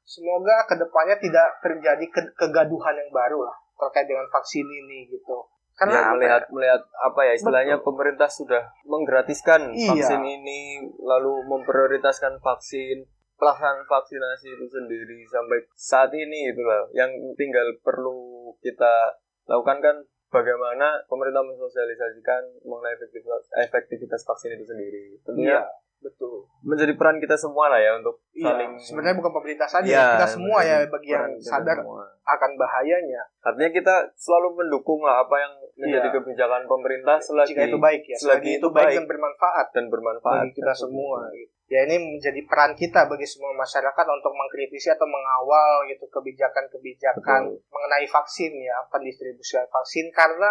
Semoga 0.09 0.65
ke 0.65 0.73
depannya 0.81 1.21
tidak 1.21 1.61
terjadi 1.61 2.05
ke 2.09 2.21
kegaduhan 2.33 2.97
yang 2.97 3.13
baru 3.13 3.45
lah 3.45 3.57
terkait 3.77 4.09
dengan 4.09 4.25
vaksin 4.33 4.65
ini 4.65 5.05
gitu 5.13 5.37
karena 5.77 5.99
ya, 6.01 6.09
melihat 6.17 6.43
ya? 6.43 6.51
melihat 6.51 6.81
apa 6.97 7.21
ya 7.21 7.33
istilahnya 7.37 7.75
Betul. 7.77 7.87
pemerintah 7.93 8.29
sudah 8.29 8.63
menggratiskan 8.89 9.71
iya. 9.77 9.93
vaksin 9.93 10.21
ini 10.25 10.81
lalu 10.97 11.45
memprioritaskan 11.45 12.41
vaksin 12.41 13.05
pelaksanaan 13.37 13.85
vaksinasi 13.85 14.57
itu 14.57 14.65
sendiri 14.65 15.21
sampai 15.29 15.61
saat 15.77 16.09
ini 16.17 16.49
itulah 16.49 16.89
yang 16.97 17.13
tinggal 17.37 17.69
perlu 17.85 18.49
kita 18.65 19.13
lakukan 19.45 19.77
kan 19.77 19.95
bagaimana 20.33 21.05
pemerintah 21.05 21.45
mensosialisasikan 21.45 22.65
mengenai 22.65 22.97
efektivitas, 22.97 23.47
efektivitas 23.61 24.21
vaksin 24.25 24.57
itu 24.57 24.65
sendiri 24.65 25.05
tentunya 25.21 25.61
iya 25.61 25.86
betul. 26.01 26.45
Menjadi 26.61 26.93
peran 26.93 27.17
kita 27.17 27.35
semua 27.37 27.69
lah 27.69 27.79
ya 27.81 27.97
untuk 27.97 28.21
iya, 28.33 28.53
saling 28.53 28.71
sebenarnya 28.77 29.15
bukan 29.17 29.33
pemerintah 29.41 29.67
saja 29.69 29.87
iya, 29.87 30.05
kita 30.17 30.27
semua 30.29 30.59
ya 30.61 30.83
bagi 30.87 31.09
yang 31.13 31.33
sadar 31.41 31.77
semua. 31.81 32.05
akan 32.25 32.51
bahayanya. 32.57 33.21
Artinya 33.41 33.71
kita 33.73 33.95
selalu 34.17 34.61
mendukung 34.63 35.01
lah 35.01 35.25
apa 35.25 35.35
yang 35.37 35.53
menjadi 35.77 36.09
iya. 36.09 36.15
kebijakan 36.17 36.61
pemerintah 36.65 37.17
selagi 37.21 37.53
Jika 37.53 37.63
itu 37.69 37.77
baik 37.77 38.03
ya 38.09 38.17
selagi, 38.17 38.51
itu 38.57 38.67
baik, 38.73 38.97
dan 38.97 39.05
bermanfaat 39.05 39.67
dan 39.77 39.85
bermanfaat 39.93 40.49
bagi 40.49 40.57
kita 40.57 40.73
semua 40.73 41.29
gitu. 41.29 41.53
ya 41.69 41.79
ini 41.85 42.17
menjadi 42.17 42.41
peran 42.49 42.73
kita 42.73 43.05
bagi 43.05 43.27
semua 43.29 43.53
masyarakat 43.53 44.05
untuk 44.09 44.33
mengkritisi 44.33 44.89
atau 44.89 45.05
mengawal 45.05 45.85
gitu 45.85 46.09
kebijakan-kebijakan 46.09 47.53
mengenai 47.69 48.07
vaksin 48.09 48.51
ya 48.57 48.81
pendistribusian 48.89 49.69
vaksin. 49.69 50.09
Karena 50.09 50.49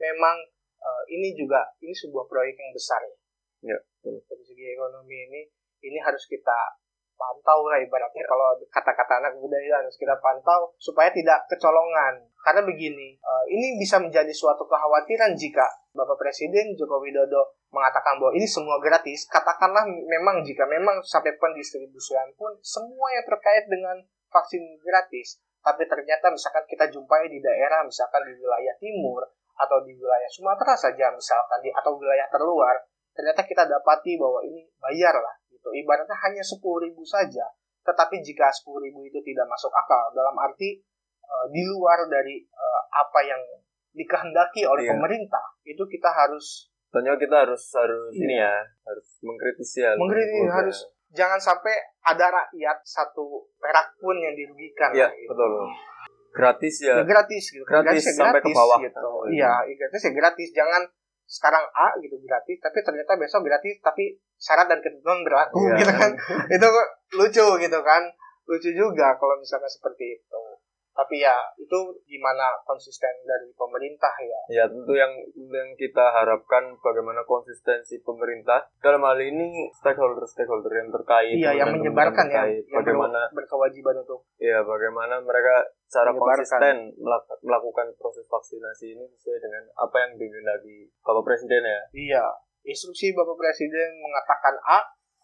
memang 0.00 0.36
uh, 0.80 1.02
ini 1.12 1.36
juga 1.36 1.68
ini 1.84 1.92
sebuah 1.92 2.24
proyek 2.26 2.56
yang 2.56 2.72
besar 2.72 3.00
ya. 3.04 3.16
Ya, 3.62 3.78
dari 4.02 4.42
segi 4.42 4.66
ekonomi 4.74 5.16
ini 5.30 5.40
ini 5.82 5.98
harus 6.02 6.26
kita 6.26 6.82
pantau 7.22 7.70
lah 7.70 7.78
ibaratnya 7.78 8.24
kalau 8.26 8.58
kata-kata 8.66 9.22
anak 9.22 9.32
muda 9.38 9.54
itu 9.62 9.70
harus 9.70 9.94
kita 9.94 10.18
pantau 10.18 10.74
supaya 10.82 11.14
tidak 11.14 11.46
kecolongan. 11.46 12.26
Karena 12.42 12.66
begini, 12.66 13.14
uh, 13.22 13.46
ini 13.46 13.78
bisa 13.78 14.02
menjadi 14.02 14.34
suatu 14.34 14.66
kekhawatiran 14.66 15.38
jika 15.38 15.62
Bapak 15.94 16.18
Presiden 16.18 16.74
Joko 16.74 16.98
Widodo 16.98 17.54
mengatakan 17.70 18.18
bahwa 18.18 18.34
ini 18.34 18.48
semua 18.50 18.82
gratis. 18.82 19.30
Katakanlah 19.30 19.86
memang 19.86 20.42
jika 20.42 20.66
memang 20.66 20.98
sampai 21.06 21.38
pendistribusian 21.38 22.34
pun 22.34 22.58
semua 22.58 23.14
yang 23.14 23.22
terkait 23.22 23.70
dengan 23.70 24.02
vaksin 24.34 24.62
gratis. 24.82 25.38
Tapi 25.62 25.86
ternyata 25.86 26.34
misalkan 26.34 26.66
kita 26.66 26.90
jumpai 26.90 27.30
di 27.30 27.38
daerah, 27.38 27.86
misalkan 27.86 28.26
di 28.26 28.34
wilayah 28.34 28.74
timur, 28.82 29.22
atau 29.62 29.78
di 29.86 29.94
wilayah 29.94 30.30
Sumatera 30.32 30.74
saja 30.74 31.06
misalkan 31.14 31.62
di 31.62 31.70
atau 31.70 31.94
wilayah 31.94 32.26
terluar 32.32 32.74
ternyata 33.12 33.44
kita 33.44 33.68
dapati 33.68 34.16
bahwa 34.16 34.40
ini 34.44 34.64
bayar 34.80 35.16
lah 35.16 35.34
gitu 35.52 35.68
ibaratnya 35.72 36.16
hanya 36.28 36.42
sepuluh 36.42 36.84
ribu 36.84 37.04
saja 37.04 37.44
tetapi 37.82 38.22
jika 38.24 38.48
sepuluh 38.50 38.82
ribu 38.82 39.04
itu 39.04 39.18
tidak 39.20 39.46
masuk 39.50 39.70
akal 39.74 40.10
dalam 40.14 40.34
arti 40.38 40.80
e, 41.18 41.34
di 41.50 41.62
luar 41.66 42.06
dari 42.08 42.40
e, 42.40 42.66
apa 42.94 43.20
yang 43.26 43.42
dikehendaki 43.92 44.64
oleh 44.64 44.88
iya. 44.88 44.96
pemerintah 44.96 45.44
itu 45.68 45.84
kita 45.84 46.08
harus 46.08 46.72
Tentunya 46.92 47.16
kita 47.16 47.48
harus 47.48 47.62
harus 47.72 48.12
iya. 48.12 48.24
ini 48.24 48.34
ya 48.36 48.54
harus 48.84 49.08
mengkritisi 49.24 49.78
ya 49.80 49.92
mengkritisi 49.96 50.48
harus 50.48 50.78
jangan 51.12 51.40
sampai 51.40 51.76
ada 52.04 52.26
rakyat 52.32 52.78
satu 52.84 53.48
perak 53.60 53.92
pun 54.00 54.16
yang 54.16 54.32
dirugikan 54.32 54.92
ya, 54.96 55.08
gitu. 55.12 55.28
betul 55.28 55.52
gratis 56.32 56.74
ya, 56.80 56.96
ya 57.00 57.04
gratis 57.04 57.44
gitu 57.52 57.64
gratis, 57.68 58.00
gratis 58.00 58.04
ya 58.08 58.12
sampai 58.16 58.40
gratis, 58.40 58.56
ke 58.56 58.60
bawah 58.60 58.78
gitu. 58.80 59.00
Oh, 59.04 59.24
iya 59.28 59.52
ya, 59.68 59.74
gratis 59.76 60.00
ya 60.08 60.12
gratis 60.16 60.48
jangan 60.56 60.82
sekarang 61.32 61.64
A 61.72 61.96
gitu 62.04 62.20
gratis 62.20 62.60
tapi 62.60 62.84
ternyata 62.84 63.16
besok 63.16 63.48
gratis 63.48 63.80
tapi 63.80 64.20
syarat 64.36 64.68
dan 64.68 64.84
ketentuan 64.84 65.24
berlaku 65.24 65.64
yeah. 65.64 65.80
gitu 65.80 65.92
kan. 65.96 66.12
Itu 66.60 66.68
lucu 67.16 67.46
gitu 67.56 67.78
kan. 67.80 68.02
Lucu 68.44 68.70
juga 68.76 69.16
kalau 69.16 69.40
misalnya 69.40 69.70
seperti 69.70 70.20
itu 70.20 70.42
tapi 70.92 71.24
ya 71.24 71.34
itu 71.56 71.78
gimana 72.04 72.52
konsisten 72.68 73.12
dari 73.24 73.48
pemerintah 73.56 74.12
ya? 74.20 74.40
Ya 74.62 74.64
tentu 74.68 74.92
yang 74.92 75.12
yang 75.34 75.72
kita 75.76 76.12
harapkan 76.12 76.76
bagaimana 76.84 77.24
konsistensi 77.24 78.00
pemerintah. 78.04 78.68
Dalam 78.84 79.00
hal 79.04 79.18
ini 79.20 79.72
stakeholder 79.72 80.24
stakeholder 80.28 80.72
yang 80.72 80.92
terkait 80.92 81.36
iya 81.36 81.52
yang 81.56 81.72
menyebarkan 81.72 82.28
ya 82.28 82.44
yang 82.44 82.84
bagaimana 82.84 83.28
berkewajiban 83.32 84.04
untuk 84.04 84.28
ya 84.36 84.60
bagaimana 84.60 85.20
mereka 85.24 85.64
secara 85.88 86.12
konsisten 86.12 86.92
melakukan 87.44 87.92
proses 87.96 88.24
vaksinasi 88.28 88.96
ini 88.96 89.04
sesuai 89.16 89.38
dengan 89.40 89.64
apa 89.76 89.96
yang 90.08 90.12
lagi 90.44 90.88
bapak 91.04 91.24
presiden 91.24 91.64
ya. 91.64 91.82
Iya 91.92 92.26
instruksi 92.62 93.10
bapak 93.14 93.36
presiden 93.38 93.98
mengatakan 93.98 94.54
A 94.70 94.78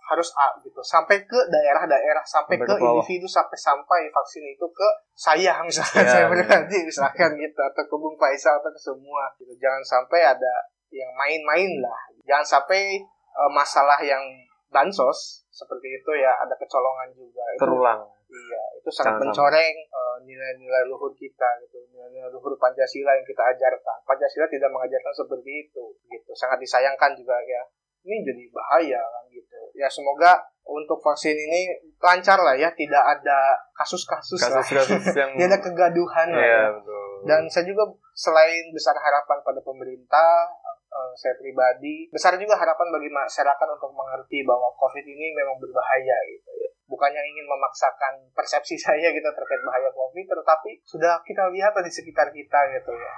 harus 0.09 0.29
A 0.41 0.57
gitu. 0.65 0.81
Sampai 0.81 1.21
ke 1.29 1.39
daerah-daerah 1.53 2.25
sampai, 2.25 2.57
sampai 2.57 2.65
ke, 2.65 2.75
ke 2.81 2.85
individu 2.89 3.29
sampai 3.29 3.59
sampai 3.61 4.01
vaksin 4.09 4.45
itu 4.49 4.67
ke 4.73 4.89
saya 5.29 5.61
misalnya 5.61 6.01
yeah. 6.01 6.09
saya 6.09 6.27
pribadi 6.33 6.79
misalkan 6.89 7.31
gitu 7.37 7.61
atau 7.61 7.85
ke 7.85 7.97
Bung 8.01 8.17
Faisal 8.17 8.57
atau 8.59 8.73
ke 8.73 8.81
semua 8.81 9.29
gitu. 9.37 9.53
Jangan 9.61 9.85
sampai 9.85 10.21
ada 10.25 10.55
yang 10.89 11.13
main-main 11.13 11.69
lah. 11.85 12.01
Jangan 12.25 12.47
sampai 12.59 13.05
uh, 13.37 13.51
masalah 13.53 14.01
yang 14.01 14.25
bansos 14.73 15.49
seperti 15.53 16.01
itu 16.01 16.11
ya 16.17 16.33
ada 16.41 16.57
kecolongan 16.57 17.13
juga. 17.13 17.45
Itu, 17.57 17.61
terulang. 17.69 18.01
Iya 18.29 18.63
itu 18.81 18.89
sangat 18.93 19.17
jangan 19.17 19.21
mencoreng 19.29 19.77
uh, 19.89 20.17
nilai-nilai 20.25 20.89
luhur 20.89 21.13
kita 21.13 21.49
gitu. 21.69 21.85
Nilai-nilai 21.93 22.33
luhur 22.33 22.57
Pancasila 22.57 23.13
yang 23.13 23.27
kita 23.29 23.45
ajarkan. 23.45 23.99
Pancasila 24.09 24.49
tidak 24.49 24.73
mengajarkan 24.73 25.13
seperti 25.13 25.69
itu 25.69 25.85
gitu. 26.09 26.31
Sangat 26.33 26.57
disayangkan 26.65 27.13
juga 27.13 27.37
ya 27.45 27.61
ini 28.07 28.17
jadi 28.23 28.45
bahaya 28.53 29.01
kan 29.01 29.25
gitu 29.33 29.59
ya 29.75 29.89
semoga 29.91 30.39
untuk 30.69 31.01
vaksin 31.01 31.33
ini 31.33 31.73
lancar 31.97 32.37
lah 32.37 32.53
ya 32.53 32.69
tidak 32.77 33.01
ada 33.01 33.57
kasus-kasus 33.73 34.41
lah 34.53 34.61
kasus 34.61 35.17
yang 35.21 35.33
tidak 35.35 35.49
ada 35.49 35.59
kegaduhan 35.65 36.29
lah 36.29 36.45
iya, 36.45 36.61
ya. 36.61 36.69
betul. 36.77 37.05
dan 37.25 37.43
saya 37.49 37.65
juga 37.65 37.89
selain 38.13 38.69
besar 38.77 38.93
harapan 38.99 39.41
pada 39.41 39.61
pemerintah 39.65 40.53
uh, 40.93 41.13
saya 41.17 41.35
pribadi 41.41 42.13
besar 42.13 42.37
juga 42.37 42.61
harapan 42.61 42.87
bagi 42.93 43.09
masyarakat 43.09 43.69
untuk 43.81 43.93
mengerti 43.97 44.45
bahwa 44.45 44.69
covid 44.77 45.05
ini 45.09 45.33
memang 45.33 45.57
berbahaya 45.57 46.17
gitu 46.37 46.51
ya 46.53 46.69
bukannya 46.89 47.21
ingin 47.21 47.47
memaksakan 47.49 48.29
persepsi 48.37 48.77
saya 48.93 49.09
gitu 49.09 49.25
terkait 49.25 49.63
bahaya 49.65 49.89
covid 49.93 50.27
tetapi 50.29 50.85
sudah 50.85 51.25
kita 51.25 51.49
lihat 51.49 51.73
di 51.81 51.93
sekitar 51.93 52.29
kita 52.29 52.61
gitu 52.77 52.93
ya 52.93 53.13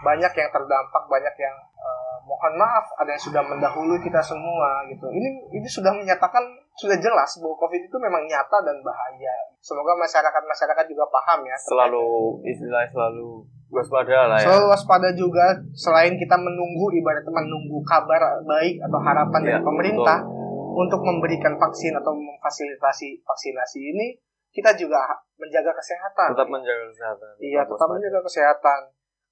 banyak 0.00 0.32
yang 0.32 0.48
terdampak 0.48 1.04
banyak 1.12 1.34
yang 1.36 1.56
uh, 1.76 2.16
mohon 2.24 2.54
maaf 2.56 2.88
ada 2.96 3.12
yang 3.12 3.20
sudah 3.20 3.42
mendahului 3.44 4.00
kita 4.00 4.20
semua 4.24 4.84
gitu. 4.88 5.06
Ini 5.12 5.28
ini 5.52 5.68
sudah 5.68 5.92
menyatakan 5.92 6.40
sudah 6.78 6.96
jelas 6.96 7.36
bahwa 7.42 7.56
covid 7.60 7.84
itu 7.84 7.96
memang 8.00 8.24
nyata 8.24 8.64
dan 8.64 8.80
bahaya. 8.80 9.34
Semoga 9.60 9.92
masyarakat 10.00 10.42
masyarakat 10.48 10.84
juga 10.88 11.04
paham 11.12 11.44
ya. 11.44 11.56
Selalu 11.60 12.06
istilah 12.48 12.88
selalu 12.88 13.44
waspada 13.68 14.30
lah 14.30 14.38
ya. 14.40 14.48
Selalu 14.48 14.66
waspada 14.72 15.08
juga 15.12 15.46
selain 15.76 16.16
kita 16.16 16.36
menunggu 16.40 16.88
ibarat 16.96 17.26
menunggu 17.28 17.84
kabar 17.84 18.40
baik 18.48 18.80
atau 18.80 18.98
harapan 19.04 19.40
ya, 19.44 19.48
dari 19.52 19.60
pemerintah 19.60 20.18
betul. 20.24 20.80
untuk 20.80 21.00
memberikan 21.04 21.60
vaksin 21.60 21.92
atau 22.00 22.16
memfasilitasi 22.16 23.20
vaksinasi 23.20 23.80
ini 23.84 24.06
kita 24.50 24.74
juga 24.74 24.98
menjaga 25.36 25.76
kesehatan. 25.76 26.32
Tetap 26.32 26.48
menjaga 26.48 26.84
kesehatan 26.88 27.28
iya 27.44 27.62
tetap 27.68 27.88
menjaga 27.92 28.24
kesehatan 28.24 28.80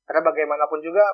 karena 0.08 0.24
bagaimanapun 0.24 0.80
juga 0.80 1.04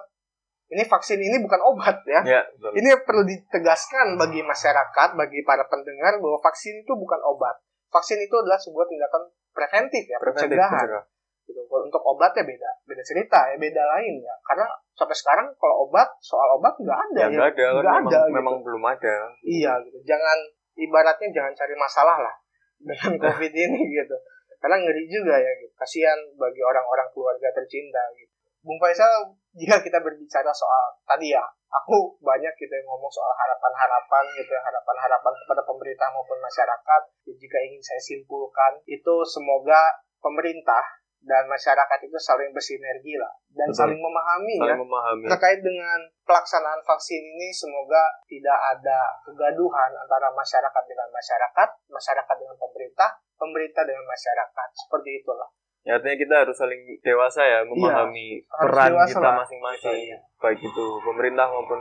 ini 0.72 0.82
vaksin 0.86 1.20
ini 1.20 1.36
bukan 1.44 1.60
obat 1.60 2.00
ya. 2.08 2.20
ya 2.24 2.40
ini 2.72 2.88
perlu 3.04 3.26
ditegaskan 3.26 4.16
bagi 4.16 4.40
masyarakat, 4.40 5.08
bagi 5.12 5.44
para 5.44 5.68
pendengar 5.68 6.16
bahwa 6.22 6.40
vaksin 6.40 6.80
itu 6.80 6.92
bukan 6.96 7.20
obat. 7.20 7.60
Vaksin 7.92 8.18
itu 8.22 8.32
adalah 8.32 8.56
sebuah 8.56 8.88
tindakan 8.88 9.22
preventif 9.52 10.04
ya, 10.08 10.18
preventif, 10.18 10.56
pencegahan. 10.56 11.04
Gitu. 11.44 11.60
Untuk 11.68 12.00
obatnya 12.00 12.48
beda, 12.48 12.70
beda 12.88 13.02
cerita 13.04 13.38
ya, 13.52 13.56
beda 13.60 13.82
lain 13.98 14.24
ya. 14.24 14.34
Karena 14.40 14.64
sampai 14.96 15.12
sekarang 15.12 15.46
kalau 15.60 15.84
obat, 15.84 16.08
soal 16.24 16.56
obat 16.56 16.74
nggak 16.80 16.98
ada 17.12 17.22
ya. 17.22 17.28
Nggak 17.28 17.48
ya. 17.52 17.52
ada, 17.52 17.66
nggak 17.68 17.84
ada. 17.84 18.00
Memang, 18.00 18.08
gitu. 18.08 18.34
memang 18.34 18.54
belum 18.64 18.82
ada. 18.88 19.16
Iya 19.44 19.72
gitu. 19.84 19.98
Jangan 20.08 20.38
ibaratnya 20.74 21.28
jangan 21.30 21.52
cari 21.52 21.74
masalah 21.76 22.16
lah 22.18 22.34
dengan 22.80 23.12
COVID 23.22 23.52
ini 23.52 23.80
gitu. 23.92 24.16
Karena 24.58 24.80
ngeri 24.80 25.04
juga 25.06 25.36
ya, 25.36 25.52
gitu. 25.60 25.76
kasihan 25.76 26.16
bagi 26.40 26.64
orang-orang 26.64 27.04
keluarga 27.12 27.52
tercinta 27.52 28.00
gitu. 28.16 28.33
Bung 28.64 28.80
Faisal, 28.80 29.36
jika 29.52 29.84
kita 29.84 30.00
berbicara 30.00 30.48
soal 30.48 30.96
tadi 31.04 31.36
ya, 31.36 31.44
aku 31.68 32.16
banyak 32.24 32.52
gitu 32.56 32.72
yang 32.72 32.88
ngomong 32.88 33.12
soal 33.12 33.28
harapan-harapan 33.36 34.24
gitu 34.40 34.50
ya, 34.56 34.62
harapan-harapan 34.64 35.32
kepada 35.44 35.62
pemerintah 35.68 36.08
maupun 36.16 36.40
masyarakat. 36.40 37.02
Ya, 37.28 37.34
jika 37.36 37.58
ingin 37.60 37.82
saya 37.84 38.00
simpulkan, 38.00 38.80
itu 38.88 39.14
semoga 39.28 40.00
pemerintah 40.24 41.04
dan 41.24 41.48
masyarakat 41.48 41.98
itu 42.04 42.18
saling 42.20 42.52
bersinergi 42.52 43.16
lah 43.16 43.32
dan 43.56 43.72
Betul. 43.72 43.80
saling 43.80 44.00
memahami 44.00 44.56
saling 44.60 44.76
ya 44.76 44.76
memahami. 44.76 45.26
terkait 45.32 45.60
dengan 45.64 45.98
pelaksanaan 46.28 46.84
vaksin 46.84 47.24
ini 47.24 47.48
semoga 47.48 48.12
tidak 48.28 48.58
ada 48.76 49.00
kegaduhan 49.24 49.90
antara 49.96 50.28
masyarakat 50.36 50.84
dengan 50.84 51.08
masyarakat, 51.08 51.68
masyarakat 51.88 52.36
dengan 52.36 52.56
pemerintah, 52.60 53.10
pemerintah 53.40 53.82
dengan 53.88 54.04
masyarakat 54.04 54.68
seperti 54.76 55.10
itulah. 55.24 55.48
Ya, 55.84 56.00
artinya 56.00 56.16
kita 56.16 56.34
harus 56.48 56.56
saling 56.56 56.80
dewasa 57.04 57.44
ya 57.44 57.60
memahami 57.68 58.40
iya, 58.40 58.56
peran 58.56 58.96
kita 59.04 59.30
masing-masing, 59.36 60.00
iya. 60.00 60.18
baik 60.40 60.56
itu 60.64 60.84
pemerintah 61.04 61.44
maupun 61.44 61.76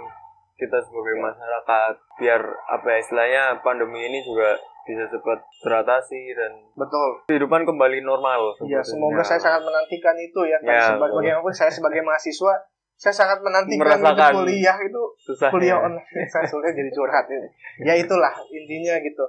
kita 0.59 0.75
sebagai 0.83 1.23
masyarakat, 1.23 1.93
biar 2.19 2.41
apa 2.67 2.85
ya 2.91 2.97
istilahnya 2.99 3.43
pandemi 3.63 4.03
ini 4.03 4.19
juga 4.19 4.59
bisa 4.83 5.07
cepat 5.07 5.39
teratasi 5.63 6.35
dan 6.35 6.51
betul 6.75 7.23
kehidupan 7.31 7.63
kembali 7.63 8.03
normal. 8.03 8.59
Ya, 8.67 8.83
semoga 8.83 9.23
saya 9.23 9.39
sangat 9.39 9.63
menantikan 9.63 10.19
itu 10.19 10.51
ya. 10.51 10.59
ya 10.59 10.99
sebagai 10.99 11.23
bagaimanapun 11.23 11.55
saya 11.55 11.71
sebagai 11.71 12.03
mahasiswa, 12.03 12.53
saya 12.99 13.15
sangat 13.15 13.39
menantikan 13.39 13.87
Merasakan 13.87 14.43
kuliah 14.43 14.77
itu 14.83 15.01
susah 15.23 15.47
kuliah 15.47 15.79
ya. 15.79 15.87
online. 15.87 16.27
saya 16.35 16.43
sulit 16.43 16.75
jadi 16.75 16.91
curhat 16.91 17.25
ini. 17.31 17.47
Ya 17.87 17.95
itulah 17.95 18.35
intinya 18.51 18.99
gitu. 18.99 19.25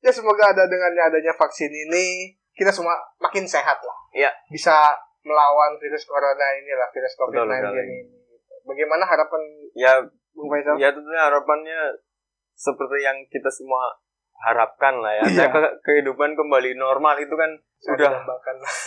Ya 0.00 0.08
semoga 0.08 0.56
ada 0.56 0.64
dengannya 0.64 1.02
adanya 1.04 1.32
vaksin 1.36 1.68
ini 1.68 2.32
kita 2.56 2.72
semua 2.72 2.96
makin 3.20 3.44
sehat 3.44 3.76
lah. 3.84 3.98
Iya. 4.16 4.32
Bisa 4.48 4.72
melawan 5.22 5.76
virus 5.76 6.08
corona 6.08 6.46
ini 6.56 6.72
lah, 6.72 6.88
virus 6.90 7.12
COVID-19 7.20 7.52
ini. 7.84 7.98
Bagaimana 8.64 9.04
harapan 9.04 9.42
ya 9.76 10.00
Bung 10.32 10.48
Faisal? 10.50 10.80
Ya 10.80 10.90
tentunya 10.90 11.22
harapannya 11.28 12.00
seperti 12.56 13.04
yang 13.04 13.20
kita 13.28 13.52
semua 13.52 13.92
harapkan 14.40 15.00
lah 15.04 15.12
ya. 15.20 15.24
Iya. 15.28 15.46
Ke 15.52 15.60
kehidupan 15.84 16.32
kembali 16.36 16.76
normal 16.80 17.20
itu 17.20 17.36
kan 17.36 17.52
sudah 17.76 18.24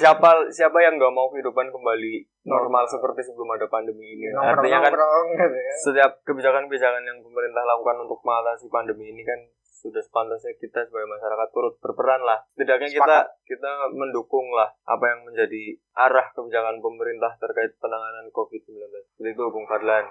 siapa 0.01 0.49
siapa 0.49 0.81
yang 0.81 0.97
nggak 0.97 1.13
mau 1.13 1.29
kehidupan 1.29 1.69
kembali 1.69 2.13
normal, 2.49 2.81
normal 2.81 2.83
seperti 2.89 3.21
sebelum 3.29 3.53
ada 3.53 3.69
pandemi 3.69 4.17
ini. 4.17 4.33
Nongkrong, 4.33 4.65
Artinya 4.65 4.79
kan 4.81 4.93
gitu 5.37 5.57
ya. 5.61 5.73
setiap 5.77 6.11
kebijakan-kebijakan 6.25 7.05
yang 7.05 7.21
pemerintah 7.21 7.63
lakukan 7.69 8.01
untuk 8.01 8.19
mengatasi 8.25 8.65
pandemi 8.73 9.13
ini 9.13 9.21
kan 9.21 9.39
sudah 9.79 10.03
sepantasnya 10.03 10.53
kita 10.59 10.83
sebagai 10.83 11.07
masyarakat 11.07 11.47
turut 11.55 11.73
berperan 11.79 12.19
lah. 12.27 12.43
Setidaknya 12.51 12.89
kita 12.91 13.17
kita 13.47 13.71
mendukung 13.95 14.51
lah 14.51 14.67
apa 14.83 15.05
yang 15.07 15.23
menjadi 15.23 15.79
arah 15.95 16.27
kebijakan 16.35 16.83
pemerintah 16.83 17.39
terkait 17.39 17.79
penanganan 17.79 18.27
COVID-19. 18.35 18.75
Seperti 19.15 19.29
itu, 19.31 19.43
Bung 19.47 19.65
Fadlan. 19.71 20.05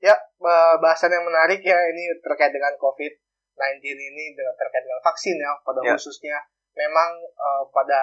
Ya, 0.00 0.16
bahasan 0.80 1.12
yang 1.12 1.24
menarik 1.28 1.60
ya 1.60 1.76
ini 1.92 2.16
terkait 2.24 2.52
dengan 2.52 2.72
COVID. 2.80 3.12
ini 3.56 4.36
dengan 4.36 4.52
terkait 4.52 4.84
dengan 4.84 5.00
vaksin 5.00 5.36
ya 5.40 5.52
pada 5.64 5.80
Ya. 5.80 5.96
khususnya 5.96 6.36
memang 6.76 7.10
eh, 7.24 7.64
pada 7.72 8.00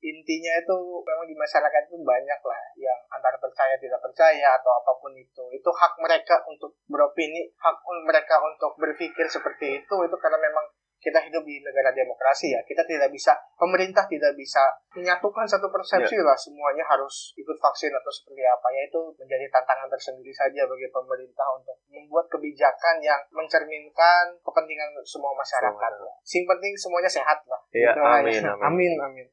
intinya 0.00 0.52
itu 0.56 0.76
memang 1.04 1.28
di 1.28 1.36
masyarakat 1.36 1.80
itu 1.92 2.00
banyak 2.00 2.40
lah 2.40 2.60
yang 2.80 3.00
antara 3.12 3.36
percaya 3.36 3.76
tidak 3.76 4.00
percaya 4.00 4.56
atau 4.56 4.72
apa 4.80 4.92
pun 4.96 5.12
itu. 5.12 5.44
Itu 5.52 5.70
hak 5.70 6.00
mereka 6.00 6.40
untuk 6.48 6.74
beropini 6.88 7.52
hak 7.60 7.76
mereka 8.08 8.40
untuk 8.40 8.74
berpikir 8.80 9.28
seperti 9.28 9.84
itu. 9.84 9.96
Itu 10.08 10.16
karena 10.16 10.40
memang 10.40 10.64
kita 11.04 11.20
hidup 11.28 11.44
di 11.44 11.60
negara 11.60 11.92
demokrasi 11.92 12.56
ya 12.56 12.64
kita 12.64 12.80
tidak 12.88 13.12
bisa 13.12 13.36
pemerintah 13.60 14.08
tidak 14.08 14.32
bisa 14.32 14.64
menyatukan 14.96 15.44
satu 15.44 15.68
persepsi 15.68 16.16
lah 16.24 16.32
semuanya 16.32 16.80
harus 16.88 17.36
ikut 17.36 17.60
vaksin 17.60 17.92
atau 17.92 18.08
seperti 18.08 18.40
apa. 18.46 18.66
Ya 18.72 18.88
itu 18.88 19.00
menjadi 19.20 19.50
tantangan 19.52 19.90
tersendiri 19.92 20.32
saja 20.32 20.64
bagi 20.64 20.88
pemerintah 20.88 21.46
untuk 21.52 21.76
membuat 21.92 22.30
kebijakan 22.32 23.02
yang 23.04 23.20
mencerminkan 23.34 24.32
kepentingan 24.40 24.88
semua 25.04 25.34
masyarakat 25.36 25.92
sing 26.24 26.48
penting 26.48 26.72
semuanya 26.78 27.10
sehat 27.10 27.38
lah. 27.44 27.60
Iya, 27.74 27.92
Gitu 27.92 28.00
amin, 28.00 28.40
ya. 28.40 28.52
amin. 28.64 28.64
amin 28.64 28.92
amin 29.02 29.26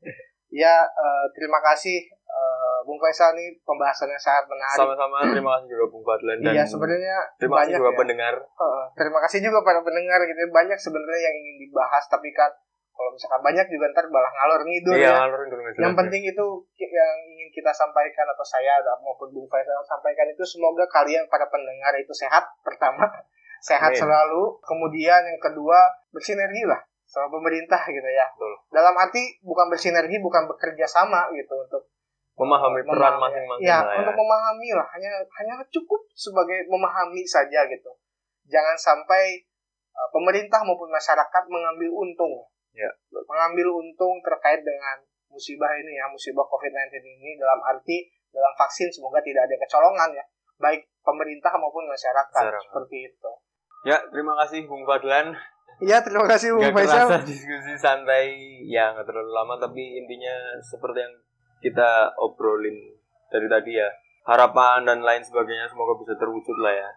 ya 0.51 0.75
eh, 0.83 1.25
terima 1.31 1.63
kasih 1.63 1.97
eh, 2.11 2.77
Bung 2.83 2.97
Faisal 2.97 3.31
nih 3.33 3.55
pembahasannya 3.61 4.15
sangat 4.15 4.45
menarik 4.45 4.77
Sama-sama 4.77 5.17
terima 5.25 5.51
kasih 5.55 5.67
juga 5.69 5.85
Bung 5.87 6.03
Fadlan 6.03 6.37
dan 6.39 6.51
iya 6.51 6.63
sebenarnya 6.63 7.17
terima 7.35 7.55
kasih 7.57 7.71
banyak 7.71 7.79
juga 7.79 7.91
ya. 7.91 7.97
pendengar. 7.97 8.33
Heeh, 8.35 8.83
terima 8.93 9.19
kasih 9.23 9.39
juga 9.41 9.59
para 9.61 9.79
pendengar 9.79 10.19
gitu 10.23 10.39
ya. 10.39 10.49
banyak 10.49 10.77
sebenarnya 10.77 11.21
yang 11.23 11.35
ingin 11.37 11.55
dibahas 11.61 12.03
tapi 12.05 12.29
kan 12.31 12.51
kalau 12.91 13.09
misalkan 13.11 13.41
banyak 13.41 13.65
juga 13.65 13.85
ntar 13.91 14.05
malah 14.07 14.29
ngalor 14.29 14.61
ngidul 14.61 14.93
Iya, 14.93 15.09
ya 15.09 15.13
ngalur 15.17 15.39
ngidul 15.41 15.59
nggak 15.59 15.73
yang 15.79 15.89
jelas. 15.89 15.99
penting 16.05 16.21
itu 16.27 16.45
yang 16.77 17.17
ingin 17.25 17.49
kita 17.49 17.71
sampaikan 17.71 18.27
atau 18.27 18.43
saya 18.43 18.77
maupun 18.99 19.31
Bung 19.31 19.47
Faisal 19.47 19.81
sampaikan 19.81 20.27
itu 20.27 20.43
semoga 20.43 20.85
kalian 20.85 21.25
para 21.25 21.47
pendengar 21.47 21.95
itu 21.95 22.11
sehat 22.11 22.45
pertama 22.61 23.07
sehat 23.69 23.93
Amin. 23.93 24.01
selalu 24.01 24.43
kemudian 24.61 25.21
yang 25.21 25.39
kedua 25.39 25.77
bersinergi 26.09 26.65
lah 26.65 26.81
sama 27.11 27.27
pemerintah 27.27 27.83
gitu 27.91 28.07
ya 28.07 28.23
Betul. 28.31 28.53
dalam 28.71 28.95
arti 28.95 29.35
bukan 29.43 29.67
bersinergi 29.67 30.15
bukan 30.23 30.47
bekerja 30.47 30.87
sama 30.87 31.27
gitu 31.35 31.51
untuk 31.59 31.83
memahami 32.39 32.79
peran 32.87 33.19
masing-masing 33.19 33.67
ya, 33.67 33.83
lah 33.83 33.91
ya. 33.91 33.99
untuk 34.07 34.15
memahami 34.15 34.69
lah 34.71 34.87
hanya 34.95 35.11
hanya 35.19 35.59
cukup 35.67 35.99
sebagai 36.15 36.63
memahami 36.71 37.27
saja 37.27 37.67
gitu 37.67 37.91
jangan 38.47 38.79
sampai 38.79 39.43
uh, 39.91 40.09
pemerintah 40.15 40.63
maupun 40.63 40.87
masyarakat 40.87 41.43
mengambil 41.51 41.91
untung 41.91 42.47
Ya, 42.71 42.87
mengambil 43.11 43.67
untung 43.67 44.23
terkait 44.23 44.63
dengan 44.63 45.03
musibah 45.27 45.75
ini 45.75 45.91
ya 45.91 46.07
musibah 46.07 46.47
COVID-19 46.47 47.03
ini 47.03 47.35
dalam 47.35 47.59
arti 47.67 48.07
dalam 48.31 48.47
vaksin 48.55 48.87
semoga 48.87 49.19
tidak 49.19 49.43
ada 49.43 49.59
kecolongan 49.59 50.15
ya 50.15 50.23
baik 50.55 50.87
pemerintah 51.03 51.51
maupun 51.59 51.83
masyarakat 51.83 52.31
Masyarakat. 52.31 52.63
seperti 52.63 53.11
itu 53.11 53.31
Ya, 53.81 53.97
terima 54.13 54.37
kasih 54.37 54.69
Bung 54.69 54.85
Fadlan. 54.85 55.33
Ya 55.81 55.97
terima 56.05 56.25
kasih 56.29 56.53
Bung 56.53 56.63
Gak 56.63 56.73
Faisal 56.77 57.09
kerasa 57.09 57.17
diskusi 57.25 57.73
santai 57.75 58.29
ya 58.69 58.93
nggak 58.93 59.05
terlalu 59.05 59.31
lama 59.33 59.57
tapi 59.57 59.97
intinya 59.97 60.35
seperti 60.61 61.01
yang 61.01 61.13
kita 61.59 62.13
obrolin 62.17 62.77
dari 63.29 63.47
tadi 63.49 63.77
ya 63.77 63.89
harapan 64.23 64.85
dan 64.85 65.01
lain 65.01 65.21
sebagainya 65.21 65.65
semoga 65.65 65.97
bisa 65.97 66.13
terwujud 66.13 66.57
lah 66.61 66.73
ya. 66.73 66.89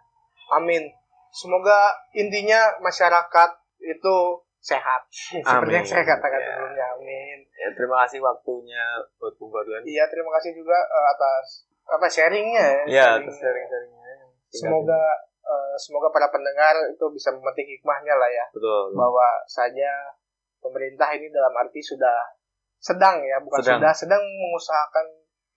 amin 0.60 0.84
semoga 1.32 1.88
intinya 2.12 2.76
masyarakat 2.78 3.50
itu 3.80 4.16
sehat 4.60 5.08
seperti 5.48 5.72
yang 5.72 5.88
saya 5.88 6.04
katakan 6.04 6.40
Ya. 6.40 6.46
sebelumnya 6.52 6.86
amin 6.94 7.38
Ya, 7.54 7.72
terima 7.72 8.04
kasih 8.04 8.20
waktunya 8.20 8.82
buat 9.16 9.32
Bung 9.40 9.48
Fadlan. 9.48 9.80
Iya, 9.88 10.04
terima 10.12 10.28
kasih 10.36 10.52
juga 10.52 10.76
eh, 10.76 11.06
atas 11.16 11.64
apa 11.88 12.04
sharingnya 12.04 12.60
ya. 12.60 12.82
Ya, 12.84 13.04
sharing. 13.16 13.24
atas 13.24 13.36
sharing-sharingnya. 13.40 14.14
Semoga 14.52 15.00
eh, 15.44 15.74
semoga 15.76 16.08
para 16.08 16.28
pendengar 16.28 16.72
itu 16.88 17.04
bisa 17.12 17.28
memetik 17.30 17.68
hikmahnya 17.68 18.16
lah 18.16 18.28
ya 18.28 18.46
betul. 18.50 18.96
bahwa 18.96 19.26
saja 19.44 20.16
pemerintah 20.58 21.12
ini 21.12 21.28
dalam 21.28 21.52
arti 21.54 21.78
sudah 21.78 22.32
sedang 22.80 23.20
ya, 23.20 23.40
bukan 23.40 23.60
Sedang. 23.64 23.80
sudah 23.80 23.92
sedang 23.96 24.20
mengusahakan 24.20 25.06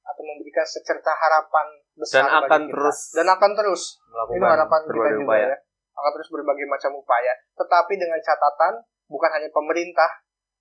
atau 0.07 0.23
memberikan 0.23 0.63
secerca 0.63 1.11
harapan 1.11 1.67
besar 1.91 2.23
Dan 2.23 2.31
bagi 2.31 2.39
akan 2.47 2.61
kita. 2.63 2.71
terus 2.71 2.99
dan 3.11 3.27
akan 3.27 3.51
terus 3.51 3.83
melakukan 4.07 4.39
itu 4.39 4.47
harapan 4.47 4.79
kita 4.79 4.95
juga 4.95 5.27
upaya. 5.27 5.45
ya 5.51 5.57
akan 5.97 6.11
terus 6.15 6.29
berbagai 6.31 6.65
macam 6.71 6.91
upaya 6.95 7.33
tetapi 7.59 7.93
dengan 7.99 8.19
catatan 8.23 8.73
bukan 9.11 9.29
hanya 9.35 9.49
pemerintah 9.51 10.11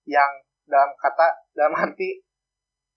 yang 0.03 0.31
dalam 0.67 0.91
kata 0.99 1.27
dalam 1.55 1.75
arti 1.79 2.26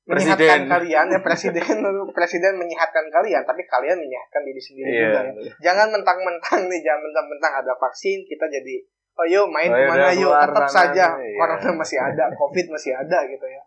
menyehatkan 0.10 0.41
Presiden. 0.41 0.62
kalian 0.67 1.06
ya 1.08 1.19
presiden 1.22 1.65
presiden 2.17 2.54
menyehatkan 2.58 3.06
kalian 3.08 3.41
tapi 3.43 3.62
kalian 3.63 3.95
menyehatkan 3.95 4.41
diri 4.41 4.58
sendiri 4.58 4.89
Iya. 4.89 5.04
juga 5.06 5.22
ya. 5.22 5.32
jangan 5.63 5.88
mentang-mentang 5.91 6.65
nih 6.65 6.82
jangan 6.82 7.02
mentang-mentang 7.04 7.54
ada 7.56 7.74
vaksin 7.76 8.26
kita 8.26 8.50
jadi 8.50 8.76
oh 9.15 9.26
yuk 9.26 9.45
main 9.48 9.69
Oh, 9.69 9.78
ke 9.78 9.86
mana 9.86 10.10
yuk 10.12 10.34
tetap 10.34 10.65
saja 10.65 11.06
iya. 11.15 11.38
corona 11.38 11.69
masih 11.76 11.98
ada 11.98 12.26
covid 12.34 12.65
masih 12.67 12.91
ada 12.91 13.19
gitu 13.24 13.45
ya 13.45 13.62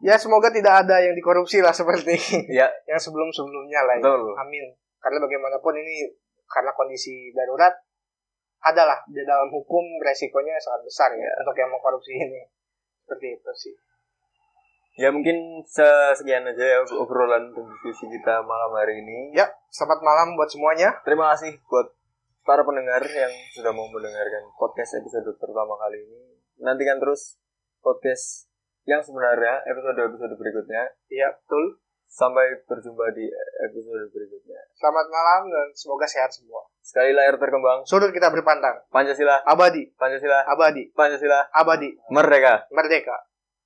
ya 0.00 0.14
semoga 0.14 0.48
tidak 0.48 0.82
ada 0.82 0.98
yang 0.98 1.12
dikorupsi 1.12 1.58
lah 1.58 1.70
seperti 1.78 2.18
Ya, 2.48 2.66
yang 2.84 2.98
sebelum-sebelumnya 2.98 3.80
lah 3.82 3.94
ya. 3.96 4.02
betul. 4.02 4.34
Amin. 4.36 4.66
Karena 4.98 5.18
bagaimanapun 5.20 5.74
ini 5.76 6.06
karena 6.44 6.70
kondisi 6.72 7.30
darurat 7.30 7.70
adalah 8.60 8.98
di 9.06 9.22
dalam 9.22 9.46
hukum 9.48 9.82
resikonya 10.00 10.54
sangat 10.56 10.82
besar 10.82 11.10
ya 11.12 11.30
untuk 11.36 11.54
yang 11.54 11.66
mengkorupsi 11.68 12.14
ini. 12.14 12.42
Seperti 13.00 13.26
itu 13.32 13.50
sih. 13.56 13.74
Ya 14.98 15.14
mungkin 15.14 15.62
sekian 16.18 16.42
aja 16.42 16.58
ya 16.58 16.78
obrolan 16.98 17.54
dan 17.54 17.70
diskusi 17.70 18.10
kita 18.10 18.42
malam 18.42 18.74
hari 18.74 18.98
ini. 18.98 19.30
Ya, 19.30 19.46
selamat 19.70 20.02
malam 20.02 20.34
buat 20.34 20.50
semuanya. 20.50 20.90
Terima 21.06 21.30
kasih 21.30 21.54
buat 21.70 21.94
para 22.42 22.66
pendengar 22.66 23.06
yang 23.06 23.30
sudah 23.54 23.70
mau 23.70 23.86
mendengarkan 23.94 24.50
podcast 24.58 24.98
episode 24.98 25.38
pertama 25.38 25.78
kali 25.78 26.02
ini. 26.02 26.42
Nantikan 26.58 26.98
terus 26.98 27.38
podcast 27.78 28.50
yang 28.90 28.98
sebenarnya 28.98 29.62
episode-episode 29.70 30.34
berikutnya. 30.34 30.90
Iya, 31.14 31.30
betul. 31.30 31.78
Sampai 32.10 32.58
berjumpa 32.66 33.14
di 33.14 33.30
episode 33.70 34.10
berikutnya. 34.10 34.66
Selamat 34.74 35.06
malam 35.14 35.46
dan 35.46 35.66
semoga 35.78 36.10
sehat 36.10 36.34
semua. 36.34 36.66
Sekali 36.82 37.14
layar 37.14 37.38
terkembang, 37.38 37.86
Sudut 37.86 38.10
kita 38.10 38.34
berpandang. 38.34 38.82
Pancasila, 38.90 39.46
Abadi, 39.46 39.94
Pancasila, 39.94 40.42
abadi, 40.42 40.90
Pancasila, 40.90 41.46
abadi, 41.54 41.94
merdeka. 42.10 42.66
merdeka. 42.74 43.27